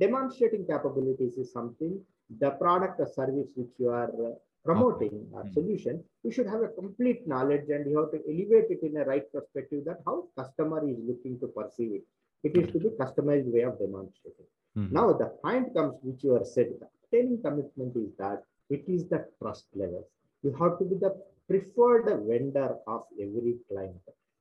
Demonstrating 0.06 0.66
capabilities 0.66 1.38
is 1.38 1.52
something, 1.52 2.00
the 2.40 2.52
product 2.52 3.00
or 3.00 3.08
service 3.08 3.50
which 3.56 3.74
you 3.78 3.90
are 3.90 4.12
uh, 4.28 4.34
promoting 4.64 5.14
okay. 5.14 5.34
or 5.34 5.44
hmm. 5.44 5.54
solution, 5.54 6.04
you 6.24 6.32
should 6.32 6.48
have 6.48 6.62
a 6.62 6.68
complete 6.68 7.28
knowledge 7.28 7.70
and 7.70 7.90
you 7.90 7.98
have 8.00 8.12
to 8.12 8.20
elevate 8.28 8.70
it 8.76 8.82
in 8.84 8.98
a 8.98 9.06
right 9.06 9.32
perspective 9.34 9.84
that 9.86 10.00
how 10.06 10.26
customer 10.38 10.82
is 10.88 10.98
looking 11.08 11.40
to 11.40 11.48
perceive 11.48 11.92
it. 12.00 12.04
It 12.44 12.58
is 12.58 12.72
to 12.74 12.80
be 12.80 12.90
customized 13.02 13.52
way 13.52 13.62
of 13.62 13.80
demonstrating. 13.80 14.50
Mm-hmm. 14.78 14.94
Now 14.94 15.14
the 15.14 15.32
point 15.44 15.74
comes 15.76 15.96
which 16.04 16.24
you 16.24 16.36
are 16.36 16.46
said, 16.46 16.68
the 16.80 16.88
obtaining 17.04 17.42
commitment 17.42 17.96
is 17.96 18.12
that 18.18 18.44
it 18.70 18.84
is 18.88 19.08
the 19.08 19.26
trust 19.42 19.66
levels. 19.76 20.06
You 20.44 20.56
have 20.60 20.78
to 20.80 20.86
be 20.86 20.96
the 20.96 21.16
preferred 21.50 22.06
vendor 22.28 22.76
of 22.88 23.04
every 23.20 23.56
client. 23.68 23.96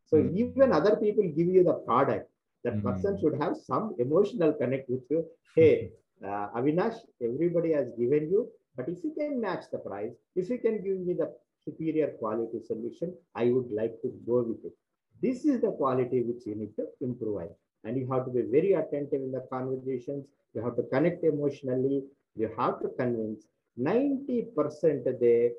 So 0.07 0.19
mm-hmm. 0.19 0.37
even 0.37 0.73
other 0.73 0.97
people 0.97 1.25
give 1.25 1.49
you 1.49 1.65
the 1.65 1.75
product, 1.75 2.31
that 2.69 2.77
mm-hmm. 2.77 2.89
person 2.89 3.19
should 3.21 3.41
have 3.41 3.57
some 3.57 3.95
emotional 3.99 4.53
connect 4.53 4.89
with 4.91 5.05
you. 5.11 5.25
Hey, 5.55 5.91
uh, 6.25 6.49
Avinash, 6.57 6.97
everybody 7.23 7.73
has 7.73 7.89
given 7.99 8.29
you, 8.31 8.49
but 8.77 8.89
if 8.89 9.03
you 9.03 9.13
can 9.19 9.41
match 9.41 9.65
the 9.73 9.79
price, 9.79 10.13
if 10.37 10.51
you 10.51 10.59
can 10.59 10.83
give 10.83 10.99
me 11.01 11.15
the 11.15 11.33
superior 11.65 12.09
quality 12.19 12.61
solution, 12.67 13.15
I 13.35 13.45
would 13.47 13.71
like 13.71 13.95
to 14.03 14.09
go 14.27 14.43
with 14.43 14.65
it. 14.65 14.75
This 15.23 15.45
is 15.45 15.61
the 15.61 15.73
quality 15.73 16.23
which 16.23 16.47
you 16.47 16.55
need 16.55 16.77
to 16.77 16.87
improve. 17.01 17.51
And 17.85 17.97
you 17.97 18.11
have 18.13 18.25
to 18.27 18.31
be 18.31 18.43
very 18.43 18.73
attentive 18.75 19.23
in 19.23 19.33
the 19.33 19.45
conversations. 19.51 20.27
You 20.55 20.63
have 20.63 20.77
to 20.77 20.83
connect 20.83 21.25
emotionally. 21.25 22.05
You 22.37 22.51
have 22.59 22.81
to 22.83 22.89
convince. 22.99 23.45
90% 23.79 25.21
they 25.21 25.53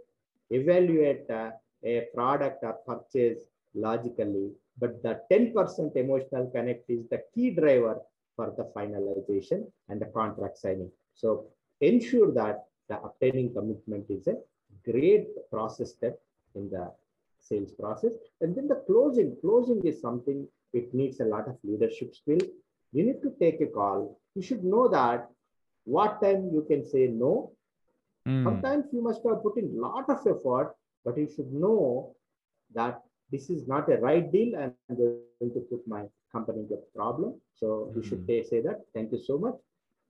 evaluate 0.49 1.29
uh, 1.29 1.51
a 1.83 2.07
product 2.13 2.63
or 2.63 2.73
purchase 2.85 3.39
logically 3.73 4.51
but 4.79 5.01
the 5.03 5.21
10% 5.31 5.95
emotional 5.95 6.47
connect 6.47 6.89
is 6.89 7.07
the 7.09 7.21
key 7.33 7.51
driver 7.51 7.99
for 8.35 8.53
the 8.57 8.65
finalization 8.75 9.65
and 9.89 9.99
the 9.99 10.05
contract 10.05 10.57
signing. 10.57 10.91
So 11.13 11.47
ensure 11.81 12.31
that 12.33 12.65
the 12.87 12.97
obtaining 13.01 13.53
commitment 13.53 14.05
is 14.09 14.27
a 14.27 14.37
great 14.89 15.27
process 15.51 15.91
step 15.91 16.19
in 16.55 16.69
the 16.69 16.91
sales 17.39 17.71
process. 17.71 18.11
And 18.41 18.55
then 18.55 18.67
the 18.67 18.81
closing, 18.87 19.35
closing 19.41 19.85
is 19.85 20.01
something, 20.01 20.47
it 20.73 20.93
needs 20.93 21.19
a 21.19 21.25
lot 21.25 21.47
of 21.47 21.57
leadership 21.63 22.15
skill. 22.15 22.39
You 22.91 23.03
need 23.03 23.21
to 23.21 23.33
take 23.39 23.61
a 23.61 23.67
call. 23.67 24.19
You 24.35 24.41
should 24.41 24.63
know 24.63 24.87
that 24.87 25.29
what 25.83 26.21
time 26.21 26.49
you 26.53 26.65
can 26.67 26.85
say 26.85 27.07
no. 27.07 27.51
Mm. 28.27 28.43
Sometimes 28.43 28.85
you 28.91 29.01
must 29.01 29.21
have 29.27 29.41
put 29.43 29.57
in 29.57 29.75
a 29.75 29.81
lot 29.81 30.09
of 30.09 30.19
effort, 30.27 30.75
but 31.03 31.17
you 31.17 31.27
should 31.35 31.51
know 31.51 32.15
that 32.73 33.01
this 33.31 33.49
is 33.49 33.67
not 33.67 33.91
a 33.91 33.97
right 33.97 34.31
deal 34.31 34.55
and 34.55 34.73
I'm 34.89 34.95
going 34.95 35.53
to 35.53 35.61
put 35.71 35.87
my 35.87 36.03
company 36.31 36.65
in 36.69 36.77
a 36.77 36.97
problem. 36.97 37.35
So 37.55 37.67
mm-hmm. 37.67 37.99
we 37.99 38.07
should 38.07 38.27
mm-hmm. 38.27 38.49
say 38.49 38.61
that. 38.61 38.81
Thank 38.93 39.11
you 39.11 39.19
so 39.19 39.37
much. 39.37 39.55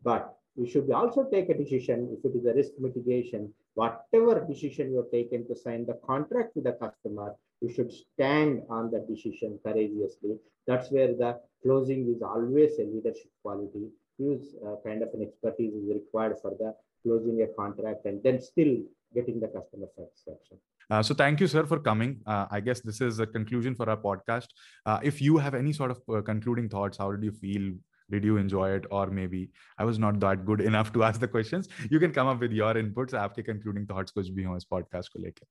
But 0.04 0.36
we 0.56 0.70
should 0.70 0.90
also 0.92 1.24
take 1.32 1.50
a 1.50 1.58
decision 1.58 2.18
if 2.18 2.26
it 2.26 2.38
is 2.38 2.46
a 2.46 2.54
risk 2.54 2.72
mitigation, 2.80 3.54
whatever 3.76 4.46
decision 4.46 4.92
you 4.92 4.98
have 4.98 5.12
taken 5.12 5.48
to 5.48 5.56
sign 5.56 5.86
the 5.86 6.00
contract 6.06 6.56
with 6.56 6.66
the 6.66 6.74
customer, 6.74 7.36
you 7.62 7.72
should 7.72 7.92
stand 7.92 8.64
on 8.70 8.92
the 8.92 9.00
decision 9.00 9.60
courageously. 9.66 10.38
That's 10.68 10.92
where 10.92 11.14
the 11.14 11.40
closing 11.64 12.14
is 12.14 12.22
always 12.22 12.80
a 12.80 12.84
leadership 12.84 13.32
quality. 13.42 13.90
Use 14.18 14.56
uh, 14.66 14.76
kind 14.86 15.02
of 15.02 15.10
an 15.14 15.22
expertise 15.24 15.74
is 15.74 15.94
required 15.94 16.38
for 16.42 16.52
the 16.52 16.76
closing 17.04 17.42
a 17.42 17.48
contract 17.48 18.06
and 18.06 18.22
then 18.24 18.42
still 18.42 18.78
getting 19.14 19.40
the 19.40 19.48
customer 19.48 19.88
satisfaction. 19.96 20.58
Uh, 20.91 21.03
so 21.03 21.15
thank 21.15 21.41
you, 21.41 21.47
sir, 21.47 21.65
for 21.65 21.79
coming. 21.79 22.21
Uh, 22.27 22.47
I 22.51 22.61
guess 22.61 22.81
this 22.81 23.01
is 23.01 23.19
a 23.19 23.27
conclusion 23.27 23.75
for 23.75 23.89
our 23.89 23.97
podcast. 23.97 24.49
Uh, 24.85 24.99
if 25.03 25.21
you 25.23 25.39
have 25.39 25.55
any 25.55 25.73
sort 25.73 25.91
of 25.91 26.01
uh, 26.09 26.23
concluding 26.23 26.69
thoughts, 26.69 26.99
how 26.99 27.11
did 27.11 27.25
you 27.25 27.33
feel? 27.33 27.73
Did 28.11 28.25
you 28.25 28.37
enjoy 28.37 28.71
it, 28.71 28.85
or 28.91 29.07
maybe 29.07 29.51
I 29.79 29.85
was 29.85 29.99
not 29.99 30.21
that 30.21 30.45
good 30.45 30.61
enough 30.61 30.93
to 30.93 31.05
ask 31.05 31.21
the 31.21 31.27
questions? 31.27 31.69
You 31.91 31.99
can 31.99 32.13
come 32.13 32.27
up 32.27 32.39
with 32.39 32.53
your 32.53 32.75
inputs. 32.75 33.15
आपके 33.15 33.45
concluding 33.47 33.87
thoughts 33.87 34.11
कुछ 34.11 34.29
भी 34.29 34.43
हो 34.43 34.57
इस 34.57 34.67
podcast 34.75 35.09
को 35.09 35.23
लेके. 35.23 35.47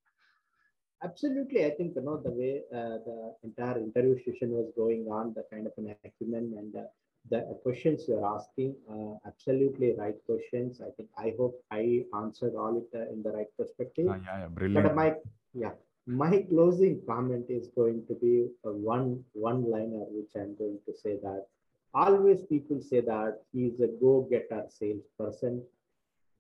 Absolutely, 1.08 1.66
I 1.66 1.72
think 1.78 1.98
you 1.98 2.04
know 2.04 2.18
the 2.26 2.34
way 2.42 2.52
uh, 2.82 2.98
the 3.08 3.34
entire 3.44 3.80
interview 3.80 4.16
session 4.20 4.52
was 4.52 4.70
going 4.78 5.08
on, 5.08 5.34
the 5.34 5.44
kind 5.54 5.66
of 5.66 5.74
an 5.78 5.96
acumen 6.06 6.54
and 6.58 6.76
uh, 6.76 6.88
the 7.31 7.41
questions 7.63 8.05
you're 8.09 8.25
asking, 8.25 8.75
uh, 8.91 9.15
absolutely 9.27 9.95
right 9.99 10.17
questions. 10.27 10.81
I 10.81 10.91
think 10.97 11.09
I 11.17 11.35
hope 11.39 11.63
I 11.71 12.05
answered 12.17 12.55
all 12.55 12.77
it 12.77 12.89
uh, 12.95 13.13
in 13.13 13.23
the 13.23 13.31
right 13.31 13.53
perspective. 13.59 14.07
Ah, 14.11 14.19
yeah, 14.25 14.39
yeah, 14.41 14.47
brilliant. 14.47 14.87
But 14.87 14.95
my 14.95 15.15
yeah, 15.55 15.73
my 16.07 16.45
closing 16.49 17.03
comment 17.07 17.47
is 17.49 17.69
going 17.69 18.05
to 18.09 18.15
be 18.15 18.49
a 18.65 18.73
one 18.73 19.25
one 19.33 19.71
liner, 19.71 20.05
which 20.09 20.33
I'm 20.37 20.57
going 20.57 20.79
to 20.87 20.93
say 20.97 21.17
that 21.23 21.47
always 21.95 22.43
people 22.43 22.81
say 22.81 23.01
that 23.01 23.43
he's 23.53 23.81
a 23.81 23.89
go-getter 24.01 24.65
salesperson. 24.69 25.63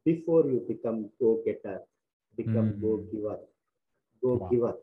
Before 0.04 0.46
you 0.46 0.64
become 0.66 1.10
go-getter, 1.20 1.80
become 2.36 2.72
mm. 2.72 2.80
go-giver. 2.80 3.38
Go-giver. 4.22 4.66
Wow. 4.66 4.78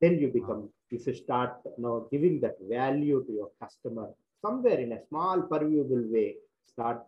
then 0.00 0.18
you 0.18 0.28
become 0.28 0.68
if 0.90 1.06
you 1.06 1.14
start 1.14 1.52
you 1.64 1.82
know 1.82 2.08
giving 2.10 2.40
that 2.40 2.56
value 2.68 3.24
to 3.26 3.32
your 3.32 3.50
customer 3.62 4.08
somewhere 4.44 4.78
in 4.80 4.92
a 4.92 5.00
small 5.08 5.42
permeable 5.42 6.04
way, 6.12 6.36
start 6.66 7.02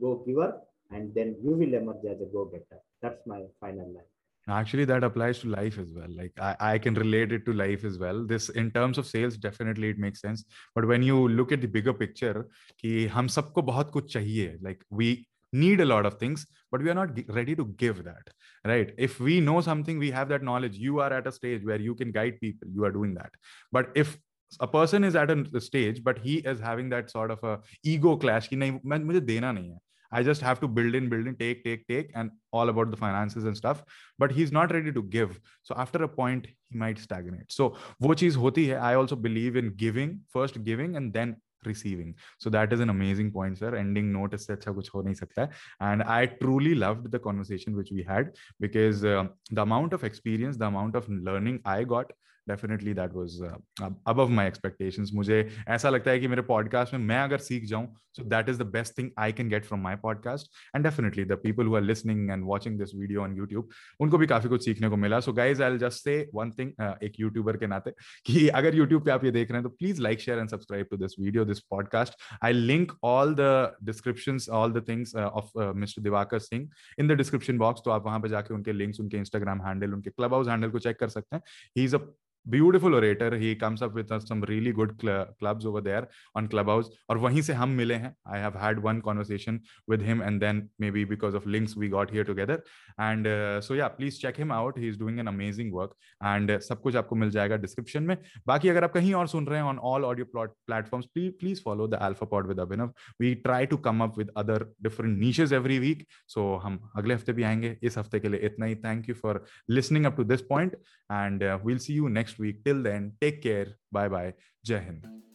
go 0.00 0.22
giver, 0.26 0.60
and 0.90 1.14
then 1.14 1.36
you 1.42 1.50
will 1.50 1.74
emerge 1.74 2.04
as 2.04 2.20
a 2.20 2.26
go 2.26 2.44
getter. 2.44 2.80
That's 3.02 3.26
my 3.26 3.42
final 3.60 3.86
line. 3.86 4.10
Actually 4.48 4.84
that 4.86 5.04
applies 5.04 5.38
to 5.40 5.48
life 5.48 5.78
as 5.78 5.92
well. 5.92 6.08
Like 6.08 6.32
I, 6.40 6.56
I 6.60 6.78
can 6.78 6.94
relate 6.94 7.30
it 7.30 7.44
to 7.46 7.52
life 7.52 7.84
as 7.84 7.98
well. 7.98 8.26
This 8.26 8.48
in 8.48 8.70
terms 8.70 8.98
of 8.98 9.06
sales 9.06 9.36
definitely 9.36 9.90
it 9.90 9.98
makes 9.98 10.20
sense. 10.20 10.44
But 10.74 10.86
when 10.86 11.02
you 11.02 11.28
look 11.28 11.52
at 11.52 11.60
the 11.60 11.68
bigger 11.68 11.92
picture 11.92 12.48
ki 12.78 13.06
hum 13.06 13.28
sabko 13.28 13.64
bahut 13.66 13.92
kuch 13.92 14.10
chahiye. 14.14 14.56
Like 14.62 14.84
we 14.90 15.28
need 15.52 15.80
a 15.80 15.84
lot 15.84 16.06
of 16.06 16.14
things 16.14 16.46
but 16.72 16.80
we 16.80 16.88
are 16.90 16.94
not 16.94 17.10
ready 17.28 17.54
to 17.56 17.66
give 17.76 18.02
that 18.04 18.30
right? 18.64 18.92
If 18.96 19.20
we 19.20 19.40
know 19.40 19.60
something 19.60 19.98
we 19.98 20.10
have 20.10 20.28
that 20.28 20.42
knowledge 20.42 20.76
you 20.78 21.00
are 21.00 21.12
at 21.12 21.26
a 21.26 21.32
stage 21.32 21.64
where 21.64 21.80
you 21.80 21.94
can 21.94 22.12
guide 22.12 22.40
people 22.40 22.68
you 22.72 22.84
are 22.84 22.92
doing 22.92 23.14
that. 23.14 23.30
But 23.72 23.90
if 23.94 24.16
a 24.58 24.66
person 24.66 25.04
is 25.04 25.14
at 25.14 25.30
a 25.30 25.60
stage 25.60 26.02
but 26.02 26.18
he 26.18 26.38
is 26.38 26.60
having 26.60 26.88
that 26.88 27.10
sort 27.10 27.30
of 27.30 27.42
a 27.44 27.60
ego 27.84 28.16
clash 28.16 28.48
ki 28.48 28.56
nahi 28.56 28.80
main 28.94 29.06
mujhe 29.10 29.24
dena 29.30 29.52
nahi 29.58 29.72
hai 29.74 29.80
i 30.18 30.22
just 30.28 30.40
have 30.46 30.60
to 30.62 30.68
build 30.68 30.94
in 31.00 31.08
build 31.08 31.26
in 31.32 31.36
take 31.42 31.62
take 31.64 31.86
take 31.92 32.10
and 32.14 32.30
all 32.52 32.68
about 32.68 32.90
the 32.90 32.96
finances 33.02 33.44
and 33.50 33.56
stuff 33.56 33.84
but 34.18 34.32
he's 34.32 34.52
not 34.52 34.72
ready 34.72 34.92
to 34.92 35.02
give. 35.02 35.38
So 35.62 35.74
after 35.76 36.02
a 36.04 36.08
point 36.08 36.46
he 36.46 36.78
might 36.78 36.98
stagnate. 36.98 37.52
So 37.52 37.76
wo 38.00 38.16
is 38.30 38.34
hoti 38.34 38.70
hai 38.70 38.80
i 38.90 38.94
also 39.02 39.16
believe 39.16 39.56
in 39.56 39.70
giving 39.84 40.18
first 40.38 40.62
giving 40.64 40.96
and 40.96 41.12
then 41.12 41.36
receiving. 41.64 42.14
So 42.38 42.50
that 42.50 42.72
is 42.72 42.80
an 42.80 42.90
amazing 42.90 43.30
point 43.32 43.58
sir. 43.58 43.74
Ending 43.76 44.12
note 44.12 44.34
is 44.34 44.46
acha 44.46 44.74
kuch 44.78 44.90
ho 44.94 45.04
nahi 45.08 45.16
sakta 45.20 45.48
and 45.90 46.02
i 46.02 46.26
truly 46.42 46.74
loved 46.74 47.10
the 47.12 47.22
conversation 47.28 47.76
which 47.76 47.92
we 47.92 48.02
had 48.02 48.34
because 48.66 49.04
uh, 49.04 49.24
the 49.50 49.62
amount 49.62 49.92
of 49.92 50.04
experience 50.10 50.56
the 50.56 50.66
amount 50.66 50.96
of 50.96 51.08
learning 51.30 51.60
i 51.76 51.84
got 51.94 52.10
uh, 52.10 52.29
definitely 52.48 52.94
that 52.94 53.10
was 53.12 53.60
above 54.06 54.28
my 54.28 54.48
expectations 54.48 55.10
मुझे 55.14 55.48
ऐसा 55.68 55.90
लगता 55.90 56.10
है 56.10 56.20
कि 56.20 56.28
मेरे 56.28 56.42
podcast 56.42 56.94
में 56.94 57.00
मैं 57.00 57.18
अगर 57.18 57.38
सीख 57.38 57.64
जाऊँ 57.64 57.94
so 58.12 58.24
that 58.24 58.48
is 58.48 58.62
the 58.62 58.66
best 58.66 58.98
thing 58.98 59.10
I 59.18 59.32
can 59.32 59.48
get 59.48 59.64
from 59.64 59.80
my 59.80 59.96
podcast 59.96 60.76
and 60.76 60.84
definitely 60.84 61.24
the 61.24 61.32
people 61.32 61.66
who 61.66 61.76
are 61.76 61.82
listening 61.82 62.30
and 62.30 62.44
watching 62.46 62.78
this 62.78 62.90
video 62.94 63.22
on 63.22 63.36
YouTube 63.36 63.68
उनको 64.00 64.18
भी 64.18 64.26
काफ़ी 64.26 64.48
कुछ 64.48 64.64
सीखने 64.64 64.88
को 64.88 64.96
मिला। 64.96 65.20
So 65.20 65.32
guys 65.32 65.62
I 65.62 65.78
just 65.78 66.04
say 66.04 66.30
one 66.34 66.50
thing 66.50 66.72
एक 67.04 67.12
YouTuber 67.20 67.56
के 67.56 67.66
नाते 67.66 67.90
कि 68.26 68.48
अगर 68.48 68.74
यूट्यूब 68.74 69.04
पे 69.04 69.10
आप 69.10 69.24
ये 69.24 69.30
देख 69.30 69.50
रहे 69.50 69.60
हैं 69.60 69.62
तो 69.62 69.68
please 69.68 70.02
like 70.02 70.20
share 70.20 70.38
and 70.38 70.48
subscribe 70.48 70.86
to 70.90 70.96
this 70.96 71.12
video 71.20 71.44
this 71.44 71.60
podcast 71.60 72.14
I 72.44 72.52
link 72.52 72.92
all 73.04 73.34
the 73.38 73.72
description 73.84 74.38
all 74.50 74.72
the 74.72 74.88
things 74.88 75.16
of 75.16 75.58
mister 75.58 76.02
Diwakar 76.02 76.38
Singh 76.38 76.70
in 76.98 77.08
the 77.08 77.12
description 77.12 77.58
box 77.58 77.82
तो 77.84 77.90
आप 77.90 78.06
वहाँ 78.06 78.20
पे 78.20 78.28
जाके 78.28 78.54
उनके 78.54 78.72
लिंक्स 78.72 79.00
उनके 79.00 79.16
इंस्टाग्राम 79.16 79.62
हैंडल 79.62 79.92
उनके 79.92 80.10
क्लब 80.10 80.34
हाउस 80.34 80.48
हैंडल 80.48 80.70
को 80.70 80.78
check 80.78 80.98
कर 80.98 81.08
सकते 81.08 81.36
हैं। 81.36 81.42
He 81.78 81.84
is 81.84 81.96
a 81.96 81.98
beautiful 82.45 82.93
orator 82.93 83.35
he 83.35 83.55
comes 83.55 83.81
up 83.81 83.93
with 83.93 84.11
uh, 84.11 84.19
some 84.19 84.41
really 84.41 84.71
good 84.71 84.95
cl- 85.01 85.25
clubs 85.39 85.65
over 85.65 85.81
there 85.81 86.07
on 86.35 86.47
clubhouse 86.47 86.89
और 87.09 87.17
वहीं 87.17 87.41
से 87.41 87.53
हम 87.53 87.69
मिले 87.69 87.95
हैं 87.95 88.13
I 88.25 88.37
have 88.37 88.55
had 88.63 88.81
one 88.87 89.01
conversation 89.01 89.59
with 89.87 90.01
him 90.01 90.21
and 90.21 90.41
then 90.41 90.69
maybe 90.79 91.05
because 91.05 91.33
of 91.33 91.45
links 91.45 91.75
we 91.75 91.89
got 91.89 92.11
here 92.11 92.23
together 92.23 92.57
and 92.99 93.27
uh, 93.27 93.61
so 93.61 93.73
yeah 93.73 93.89
please 93.89 94.19
check 94.19 94.37
him 94.37 94.51
out 94.51 94.77
he 94.77 94.87
is 94.87 94.97
doing 94.97 95.19
an 95.19 95.27
amazing 95.27 95.71
work 95.71 95.95
and 96.33 96.51
uh, 96.51 96.59
सब 96.67 96.81
कुछ 96.81 96.95
आपको 96.95 97.15
मिल 97.15 97.29
जाएगा 97.37 97.57
description 97.65 98.03
में 98.03 98.17
बाकी 98.47 98.69
अगर 98.69 98.83
आप 98.83 98.93
कहीं 98.93 99.13
और 99.13 99.27
सुन 99.27 99.47
रहे 99.47 99.59
हैं 99.59 99.73
on 99.73 99.79
all 99.91 100.07
audio 100.11 100.29
plot 100.35 100.55
platforms 100.71 101.09
please 101.15 101.33
please 101.41 101.63
follow 101.67 101.89
the 101.95 102.03
alpha 102.09 102.29
pod 102.35 102.51
with 102.51 102.63
Abhinav 102.65 102.93
we 103.19 103.33
try 103.47 103.61
to 103.73 103.81
come 103.87 104.05
up 104.07 104.21
with 104.21 104.29
other 104.43 104.59
different 104.89 105.25
niches 105.25 105.57
every 105.61 105.79
week 105.87 106.05
so 106.35 106.45
हम 106.65 106.79
अगले 106.97 107.13
हफ्ते 107.13 107.33
भी 107.33 107.43
आएंगे 107.43 107.75
इस 107.83 107.97
हफ्ते 107.97 108.19
के 108.19 108.29
लिए 108.29 108.45
इतना 108.51 108.65
ही 108.65 108.75
thank 108.85 109.11
you 109.11 109.19
for 109.25 109.35
listening 109.79 110.09
up 110.11 110.21
to 110.21 110.29
this 110.33 110.47
point 110.53 110.79
and 111.09 111.43
uh, 111.43 111.57
we'll 111.63 111.83
see 111.89 111.99
you 112.01 112.09
next 112.09 112.28
next 112.30 112.38
week. 112.38 112.64
Till 112.64 112.82
then, 112.82 113.12
take 113.20 113.42
care. 113.42 113.76
Bye 113.90 114.08
bye. 114.08 114.34
Jai 114.64 114.78
Hind. 114.78 115.29